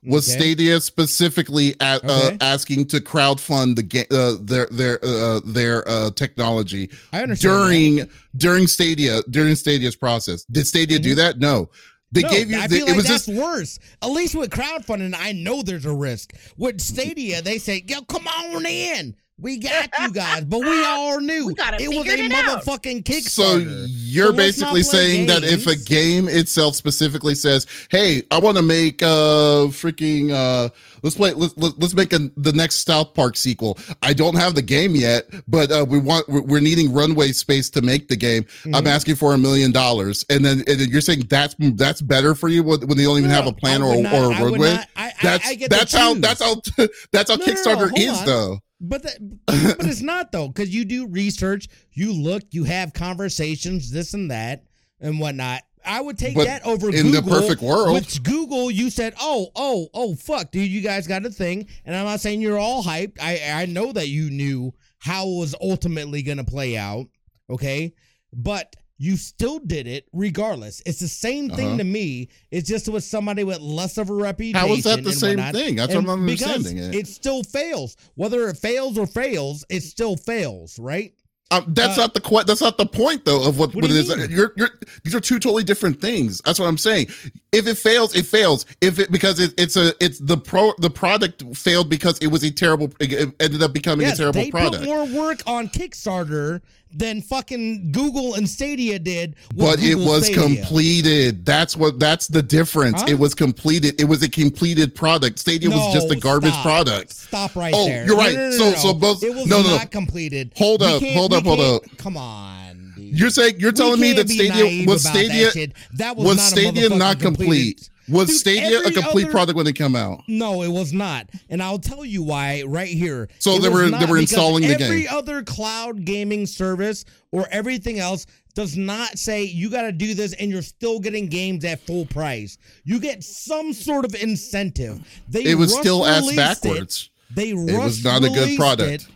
[0.05, 0.39] Was Okay.
[0.39, 6.11] Stadia specifically at, uh, asking to crowdfund the ga- uh, their their uh, their uh,
[6.13, 7.59] technology I understand that.
[7.67, 10.45] during during Stadia during Stadia's process?
[10.45, 11.17] Did Stadia do Mhm.
[11.17, 11.39] that?
[11.41, 11.71] No.
[12.13, 12.59] They No, gave you.
[12.59, 13.79] I feel it like was that's just worse.
[14.01, 16.33] At least with crowdfunding, I know there's a risk.
[16.57, 19.15] With Stadia, they say, "Yo, come on in.
[19.41, 22.33] We got you guys," but we all knew We it it was a figured it
[22.33, 22.65] out.
[22.65, 28.25] motherfucking So you're So basically play saying that if a game itself specifically says, "Hey,
[28.33, 30.71] I want to make uh freaking uh
[31.05, 33.79] let's play let's let's let's make a, the next South Park sequel.
[34.03, 37.71] I don't have the game yet, but uh we want we're, we're needing runway space
[37.71, 38.45] to make the game.
[38.67, 38.87] I'm Mhm.
[38.89, 42.65] asking for a million dollars." And then and you're saying that's that's better for you
[42.65, 44.51] when when they don't even have a plan or would not- or a I would
[44.53, 44.73] roadway?
[44.75, 46.57] not- I, I, That's I get to that's how that's how
[47.13, 48.27] that's how No, no, no, Kickstarter is on.
[48.27, 48.59] though.
[48.81, 53.91] But that, but it's not though, because you do research, you look, you have conversations,
[53.91, 54.65] this and that,
[55.01, 55.63] and whatnot.
[55.85, 57.41] I would take But that over in the Google.
[57.41, 61.31] perfect world- Which Google, you said, oh, oh, oh, fuck, dude, you guys got a
[61.31, 63.17] thing, and I'm not saying you're all hyped.
[63.21, 67.07] I I know that you knew how it was ultimately gonna play out,
[67.49, 67.95] okay,
[68.33, 70.83] but you still did it regardless.
[70.85, 71.77] It's the same thing Uh-huh.
[71.79, 72.29] to me.
[72.51, 74.59] It's just with somebody with less of a reputation.
[74.69, 75.55] How is that the same whatnot.
[75.55, 75.77] thing?
[75.77, 76.95] That's And what I'm understanding it.
[76.95, 77.97] It still fails.
[78.17, 81.13] Whether it fails or fails, it still fails, right?
[81.51, 83.91] Um, that's Uh, not the que- That's not the point, though, of what, What what
[83.91, 84.09] it is.
[84.31, 84.69] You're, you're,
[85.03, 86.43] these are two totally different things.
[86.45, 87.07] That's what I'm saying.
[87.53, 88.67] If it fails, it fails.
[88.83, 92.43] If it because it, it's a it's the pro the product failed because it was
[92.45, 92.93] a terrible.
[93.01, 94.85] It it ended up becoming yes, a terrible they product.
[94.85, 96.61] put more work on Kickstarter
[96.93, 99.37] than fucking Google and Stadia did.
[99.55, 100.43] but it was Stadia.
[100.43, 101.45] completed.
[101.45, 101.99] That's what.
[101.99, 103.01] That's the difference.
[103.03, 103.09] Huh?
[103.11, 104.01] It was completed.
[104.01, 105.39] It was a completed product.
[105.39, 106.63] Stadia was just a garbage stop.
[106.65, 107.13] product.
[107.13, 108.07] Stop right Oh, there.
[108.07, 108.35] you're right.
[108.35, 108.95] no, no, So- no, so no.
[108.95, 109.77] both- it was no, no, no.
[109.77, 110.53] not completed.
[110.57, 111.83] Hold up, hold up, hold up.
[111.99, 113.19] Come on, dude.
[113.19, 115.69] You're saying you're telling me that Stadia was about that Stadia.
[115.95, 117.49] That was, was not Stadia not complete?
[117.77, 120.23] completed- Was Dude, Stadia a complete other- product when it came out?
[120.29, 123.29] No, it was not, and I'll tell you why right here.
[123.39, 124.83] So It they were- they were installing the game.
[124.83, 130.15] every other cloud gaming service or everything else does not say you got to do
[130.15, 132.59] this, and you're still getting games at full price.
[132.85, 135.01] You get some sort of incentive.
[135.29, 137.11] They It was still ass backwards.
[137.31, 137.37] It.
[137.37, 138.91] They was not a good product.
[139.05, 139.07] It.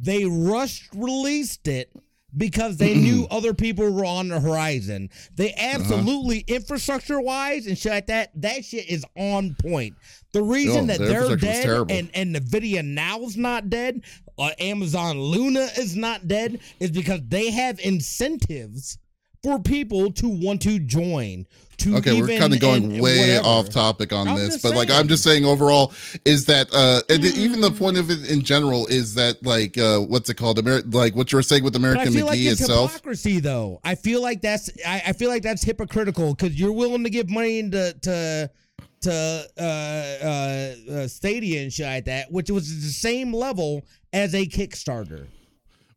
[0.00, 1.90] They rushed released it
[2.36, 5.10] because they knew other people were on the horizon.
[5.36, 5.74] They Uh-huh.
[5.74, 8.30] absolutely infrastructure wise and shit like that.
[8.40, 9.94] That shit is on point.
[10.32, 14.02] The reason No, that the they're dead and and Nvidia now's not dead,
[14.38, 18.98] uh, Amazon Luna is not dead, is because they have incentives
[19.42, 21.46] for people to want to join.
[21.84, 24.90] Okay, we're kind of going way off topic on I'm this, but like.
[24.90, 25.92] I'm just saying overall
[26.24, 29.98] is that uh and even the point of it in general is that like uh
[29.98, 32.92] what's it called Amer- like what you were saying with American McGee like it's itself.
[32.92, 33.80] hypocrisy, though.
[33.84, 37.30] I feel like that's I, I feel like that's hypocritical because you're willing to give
[37.30, 38.50] money to to
[39.02, 44.34] to uh, uh, uh, Stadia and shit like that, which was the same level as
[44.34, 45.26] a Kickstarter.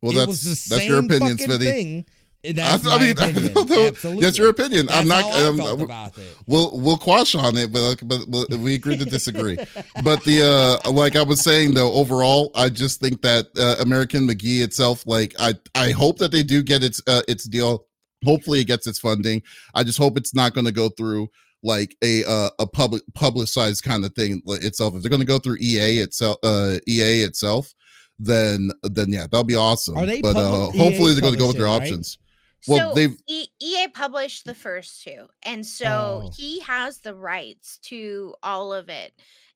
[0.01, 1.59] Well, it that's that's your opinion, Smitty.
[1.59, 2.05] thing.
[2.53, 3.15] That's I my mean.
[3.57, 4.21] Absolutely.
[4.21, 4.87] That's your opinion.
[4.89, 5.23] I'm not.
[5.25, 6.37] I um, felt about it.
[6.47, 9.57] we'll we'll quash on it, but but, but we agree to disagree.
[10.03, 14.27] but the uh like I was saying though, overall, I just think that uh, American
[14.27, 17.85] McGee itself, like I I hope that they do get its uh, its deal.
[18.23, 19.41] Hopefully, it gets its funding.
[19.73, 21.29] I just hope it's not going to go through
[21.63, 24.95] like a uh, a public publicized kind of thing itself.
[24.95, 27.73] If they're going to go through EA itself, uh, EA itself,
[28.19, 29.97] then then yeah, that'll be awesome.
[29.97, 31.81] Are they but uh, hopefully, EA they're going to go with their right?
[31.81, 32.17] options.
[32.67, 36.31] Well, so they've E- EA published the first two, and so Oh.
[36.35, 39.13] he has the rights to all of it.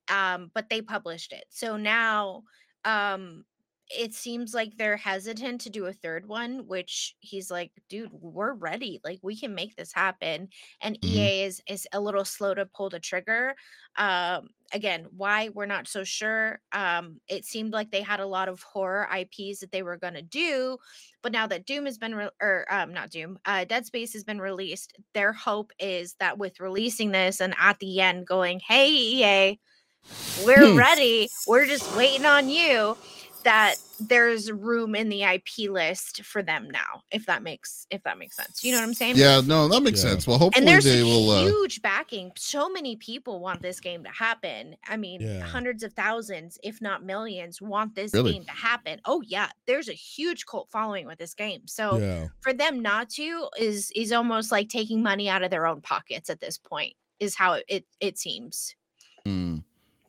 [0.08, 2.44] Um, but they published it, so now
[2.86, 3.46] um,
[3.90, 6.68] it seems like they're hesitant to do a third one.
[6.68, 9.00] Which he's like, dude, we're ready.
[9.04, 10.50] Like we can make this happen.
[10.82, 11.30] And Mhm.
[11.30, 13.56] EA is is a little slow to pull the trigger.
[13.98, 16.62] Um, again, why we're not so sure.
[16.72, 20.22] Um, it seemed like they had a lot of horror IPs that they were gonna
[20.22, 20.78] do,
[21.22, 24.24] but now that Doom has been re- or um not Doom, uh Dead Space has
[24.24, 28.90] been released, their hope is that with releasing this and at the end going, "Hey
[28.92, 29.60] EA,
[30.36, 30.80] we're Hmm.
[30.80, 31.32] ready.
[31.46, 32.98] We're just waiting on you."
[33.46, 38.18] That there's room in the IP list for them now, if that makes if that
[38.18, 38.64] makes sense.
[38.64, 39.16] You know what I'm saying?
[39.16, 40.12] yeah, no, that makes Yeah.
[40.12, 40.28] sense.
[40.28, 41.30] Well, hopefully and there's they a will.
[41.32, 42.32] Uh, huge backing.
[42.38, 44.76] So many people want this game to happen.
[44.88, 45.40] I mean, Yeah.
[45.42, 48.34] hundreds of thousands, if not millions, want this Really?
[48.34, 49.00] game to happen.
[49.06, 51.66] Oh yeah, there's a huge cult following with this game.
[51.66, 52.28] So Yeah.
[52.42, 56.30] for them not to is is almost like taking money out of their own pockets
[56.30, 56.94] at this point.
[57.22, 58.76] Is how it it, it seems.
[59.26, 59.59] hmm.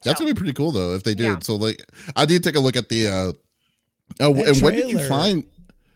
[0.03, 1.25] That's So, gonna be pretty cool though if they do.
[1.25, 1.39] Yeah.
[1.41, 1.85] So like,
[2.17, 3.07] I did take a look at the.
[3.09, 3.33] uh
[4.19, 5.45] Oh, That and when did you find?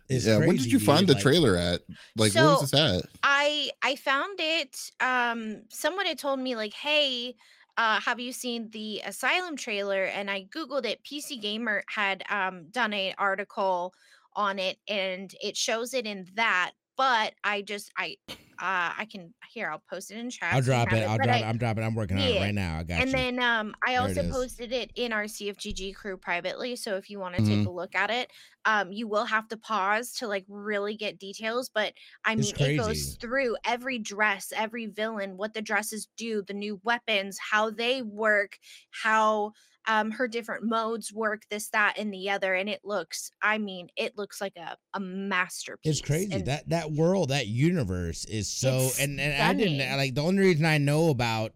[0.08, 1.80] It's Yeah, when did you find dude, the like- trailer at?
[2.16, 3.04] Like, where was this at?
[3.22, 4.90] I I found it.
[5.00, 7.34] Um, someone had told me like, hey.
[7.76, 10.04] Uh, have you seen the Asylum trailer?
[10.04, 11.02] And I googled it.
[11.02, 13.92] PC Gamer had um, done an article
[14.36, 16.70] on it, and it shows it in that.
[16.96, 20.52] But I just I uh I can here I'll post it in chat.
[20.52, 21.08] I'll drop have it.
[21.08, 21.44] I'll but drop I- it.
[21.48, 21.84] I'm dropping.
[21.84, 22.78] I'm working on it right now.
[22.78, 23.14] I got and you.
[23.14, 24.30] then um I There also is.
[24.30, 26.76] posted it in our CFGG crew privately.
[26.76, 27.46] So if you want to Mhm.
[27.48, 28.30] take a look at it,
[28.64, 31.68] um you will have to pause to like really get details.
[31.68, 36.54] But I mean it goes through every dress, every villain, what the dresses do, the
[36.54, 38.58] new weapons, how they work,
[38.90, 39.52] how
[39.86, 42.54] um her different modes work, this, that, and the other.
[42.54, 45.98] And it looks, I mean, it looks like a, a masterpiece.
[45.98, 48.90] It's crazy And that that world, that universe is so.
[49.00, 51.52] And and I didn't like the only reason I know about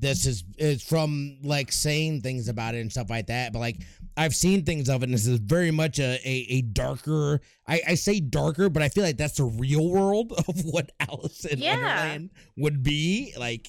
[0.00, 3.52] this is is from like saying things about it and stuff like that.
[3.52, 3.76] But like
[4.16, 7.40] I've seen things of it, and this is very much a a, a darker.
[7.66, 11.44] I, I say darker, but I feel like that's the real world of what Alice
[11.44, 11.74] in Yeah.
[11.76, 13.34] Wonderland would be.
[13.36, 13.68] Like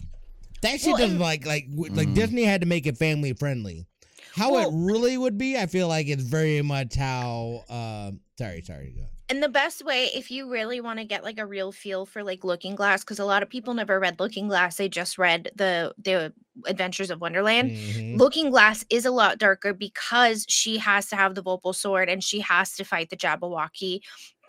[0.62, 2.16] that shit Well, doesn't and- like like w- like Mhm.
[2.16, 3.86] Disney had to make it family friendly.
[4.34, 7.64] How Well- it really would be, I feel like it's very much how.
[7.70, 8.93] Uh, sorry, sorry.
[8.97, 9.05] Go.
[9.32, 12.24] And the best way, if you really want to get like a real feel for
[12.24, 15.51] like Looking Glass, because a lot of people never read Looking Glass, they just read
[15.55, 16.34] the the
[16.66, 17.70] Adventures of Wonderland.
[17.72, 18.18] Mhm.
[18.18, 22.24] Looking Glass is a lot darker because she has to have the Vorpal sword and
[22.24, 23.99] she has to fight the Jabberwocky.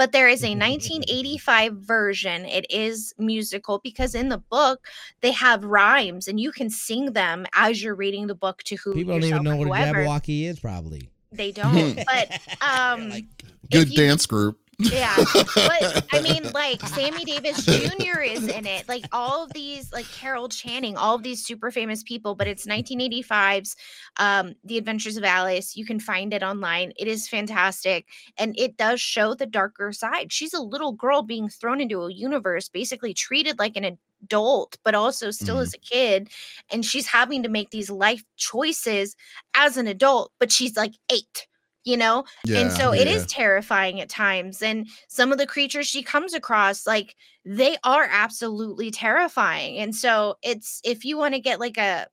[0.01, 2.47] But there is a 1985 version.
[2.47, 4.89] It is musical because in the book
[5.21, 8.95] they have rhymes and you can sing them as you're reading the book to who
[8.95, 9.99] People don't even know what a whoever.
[9.99, 11.11] Jabberwocky is, probably.
[11.33, 11.97] They don't.
[11.97, 13.27] but um, Like,
[13.71, 14.59] Good you- dance group.
[14.81, 18.21] Yeah, but I mean, like Sammy Davis Jr.
[18.21, 18.89] is in it.
[18.89, 22.35] Like all of these, like Carol Channing, all of these super famous people.
[22.35, 23.77] But it's 1985's
[24.19, 25.77] um, The Adventures of Alice.
[25.77, 26.93] You can find it online.
[26.99, 28.07] It is fantastic,
[28.39, 30.33] and it does show the darker side.
[30.33, 34.95] She's a little girl being thrown into a universe, basically treated like an adult, but
[34.95, 35.63] also still Mhm.
[35.63, 36.29] as a kid,
[36.71, 39.17] and she's having to make these life choices
[39.55, 40.33] as an adult.
[40.39, 41.47] But she's like eight.
[41.85, 43.15] You know, Yeah, and so it yeah.
[43.15, 44.61] is terrifying at times.
[44.63, 49.79] And some of the creatures she comes across, like they are absolutely terrifying.
[49.79, 52.07] And so it's if you want to get like a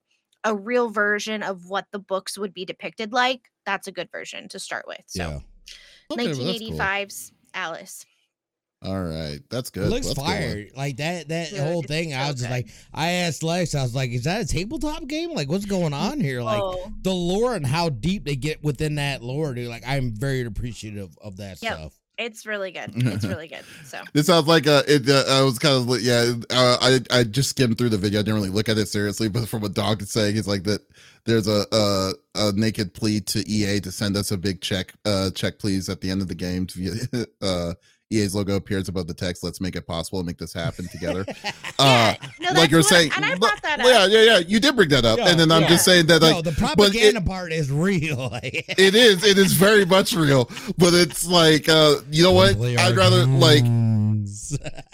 [0.44, 4.48] a real version of what the books would be depicted like, that's a good version
[4.48, 5.02] to start with.
[5.06, 5.38] So yeah.
[6.10, 6.46] Okay, well, cool.
[6.46, 8.06] 1985's Alice.
[8.80, 9.86] All right, that's good.
[9.86, 10.40] It looks That's a good one.
[10.40, 10.66] fire.
[10.76, 12.14] Like that that Dude, whole it's thing.
[12.14, 15.06] I so was just like I asked Lex, I was like, is that a tabletop
[15.08, 15.32] game?
[15.32, 16.42] Like what's going on here?
[16.42, 19.68] Like oh, the lore and how deep they get within that lore, dude.
[19.68, 21.72] Like I'm very appreciative of that Yep.
[21.72, 21.98] stuff.
[22.18, 22.92] it's really good.
[22.94, 23.64] It's really good.
[23.84, 24.84] So This sounds like a.
[24.86, 26.34] It, uh, I was kind of li- yeah.
[26.48, 28.20] Uh, I I just skimmed through the video.
[28.20, 30.62] I didn't really look at it seriously, but from what Dog is saying, it's like
[30.64, 30.82] that.
[31.24, 34.94] There's a, a a naked plea to EA to send us a big check.
[35.04, 36.66] Uh, check please at the end of the game.
[36.68, 37.74] To, uh,
[38.10, 39.44] EA's logo appears above the text.
[39.44, 41.24] Let's make it possible and make this happen together.
[41.80, 43.86] Uh, no, like you're what- saying, and I brought that up.
[43.86, 44.38] yeah, yeah, yeah.
[44.38, 46.50] You did bring that up, Yeah, and then I'm just saying that like no, the
[46.50, 48.30] but it- propaganda part is real.
[48.42, 50.46] it is it is very much real
[50.76, 53.62] but it's like uh you know what i'd rather like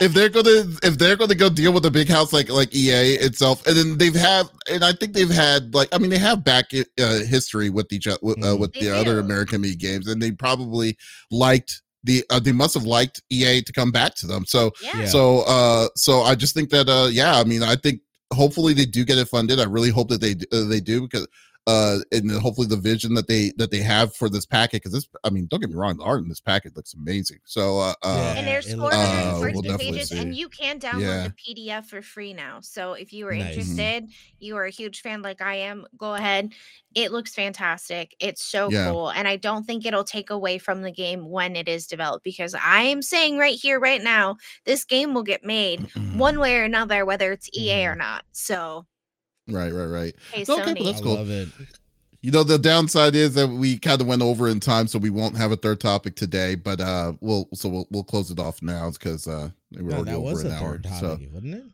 [0.00, 3.14] if they're gonna if they're gonna go deal with a big house like like ea
[3.14, 6.44] itself and then they've had and i think they've had like i mean they have
[6.44, 10.06] back uh, history with each other with, uh, with They the other american mcgee games
[10.08, 10.96] and they probably
[11.30, 15.00] liked the uh, they must have liked ea to come back to them so yeah.
[15.00, 15.06] Yeah.
[15.06, 18.00] so uh so i just think that uh yeah i mean i think
[18.32, 21.26] hopefully they do get it funded i really hope that they uh, they do because
[21.66, 25.08] uh and hopefully the vision that they that they have for this packet because this
[25.24, 27.94] i mean don't get me wrong the art in this packet looks amazing so uh,
[28.02, 31.28] uh and there's it looks- Uh, we'll definitely pages and you can download Yeah.
[31.28, 33.54] the pdf for free now so if you are Nice.
[33.56, 33.58] Mhm.
[33.58, 34.08] interested
[34.40, 36.52] you are a huge fan like i am go ahead
[36.94, 38.90] it looks fantastic it's so Yeah.
[38.90, 42.24] cool and i don't think it'll take away from the game when it is developed
[42.24, 44.36] because i am saying right here right now
[44.66, 46.18] this game will get made Mm-hmm.
[46.18, 48.84] one way or another whether it's ea or not so
[49.48, 51.48] right right right hey Okay, well, sony that's I love it.
[52.22, 55.10] you know the downside is that we kind of went over in time so we
[55.10, 58.62] won't have a third topic today but uh we'll so we'll, we'll close it off
[58.62, 61.28] now because uh we're No, already that over was an the hour third so topic,
[61.32, 61.64] wasn't it?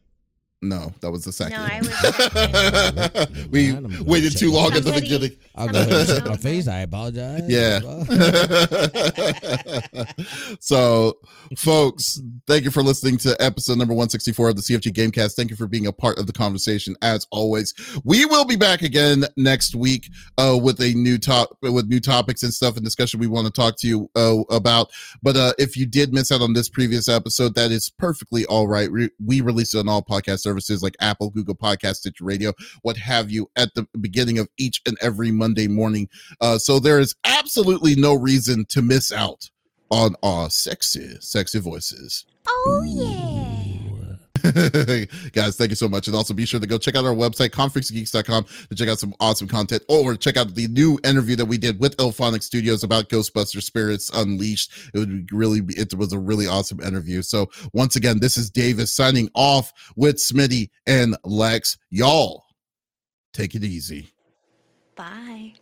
[0.63, 4.93] No that was the second I was we I'm waited too my long at the
[4.93, 6.69] Somebody- beginning I'll go ahead and check my face.
[6.69, 7.43] I apologize.
[7.47, 7.81] Yeah.
[10.61, 11.19] so,
[11.59, 15.35] folks, thank you for listening to episode number 164 of the CFG Gamecast.
[15.35, 17.75] Thank you for being a part of the conversation as always.
[18.05, 20.09] We will be back again next week
[20.39, 23.53] uh, with a new top with new topics and stuff and discussion we want to
[23.53, 24.91] talk to you uh, about.
[25.23, 28.69] But uh, if you did miss out on this previous episode, that is perfectly all
[28.69, 28.91] right.
[28.91, 32.53] We, we release it on all podcast services like Apple, Google Podcast, Stitcher Radio,
[32.83, 36.09] what have you, at the beginning of each and every Monday morning.
[36.41, 39.49] Uh, so there is absolutely no reason to miss out
[39.91, 42.25] on our sexy, sexy voices.
[42.49, 43.60] oh yeah
[45.33, 46.07] Guys, thank you so much.
[46.07, 49.15] And also be sure to go check out our website, conferencegeeks.com, to check out some
[49.21, 53.09] awesome content or check out the new interview that we did with IllFonic Studios about
[53.09, 54.73] Ghostbusters Spirits Unleashed.
[54.95, 57.23] It would really be, it was a really awesome interview.
[57.23, 61.79] So once again, this is Davis signing off with Smitty and Lex.
[61.91, 62.45] Y'all,
[63.33, 64.13] take it easy.
[64.97, 65.55] Bye.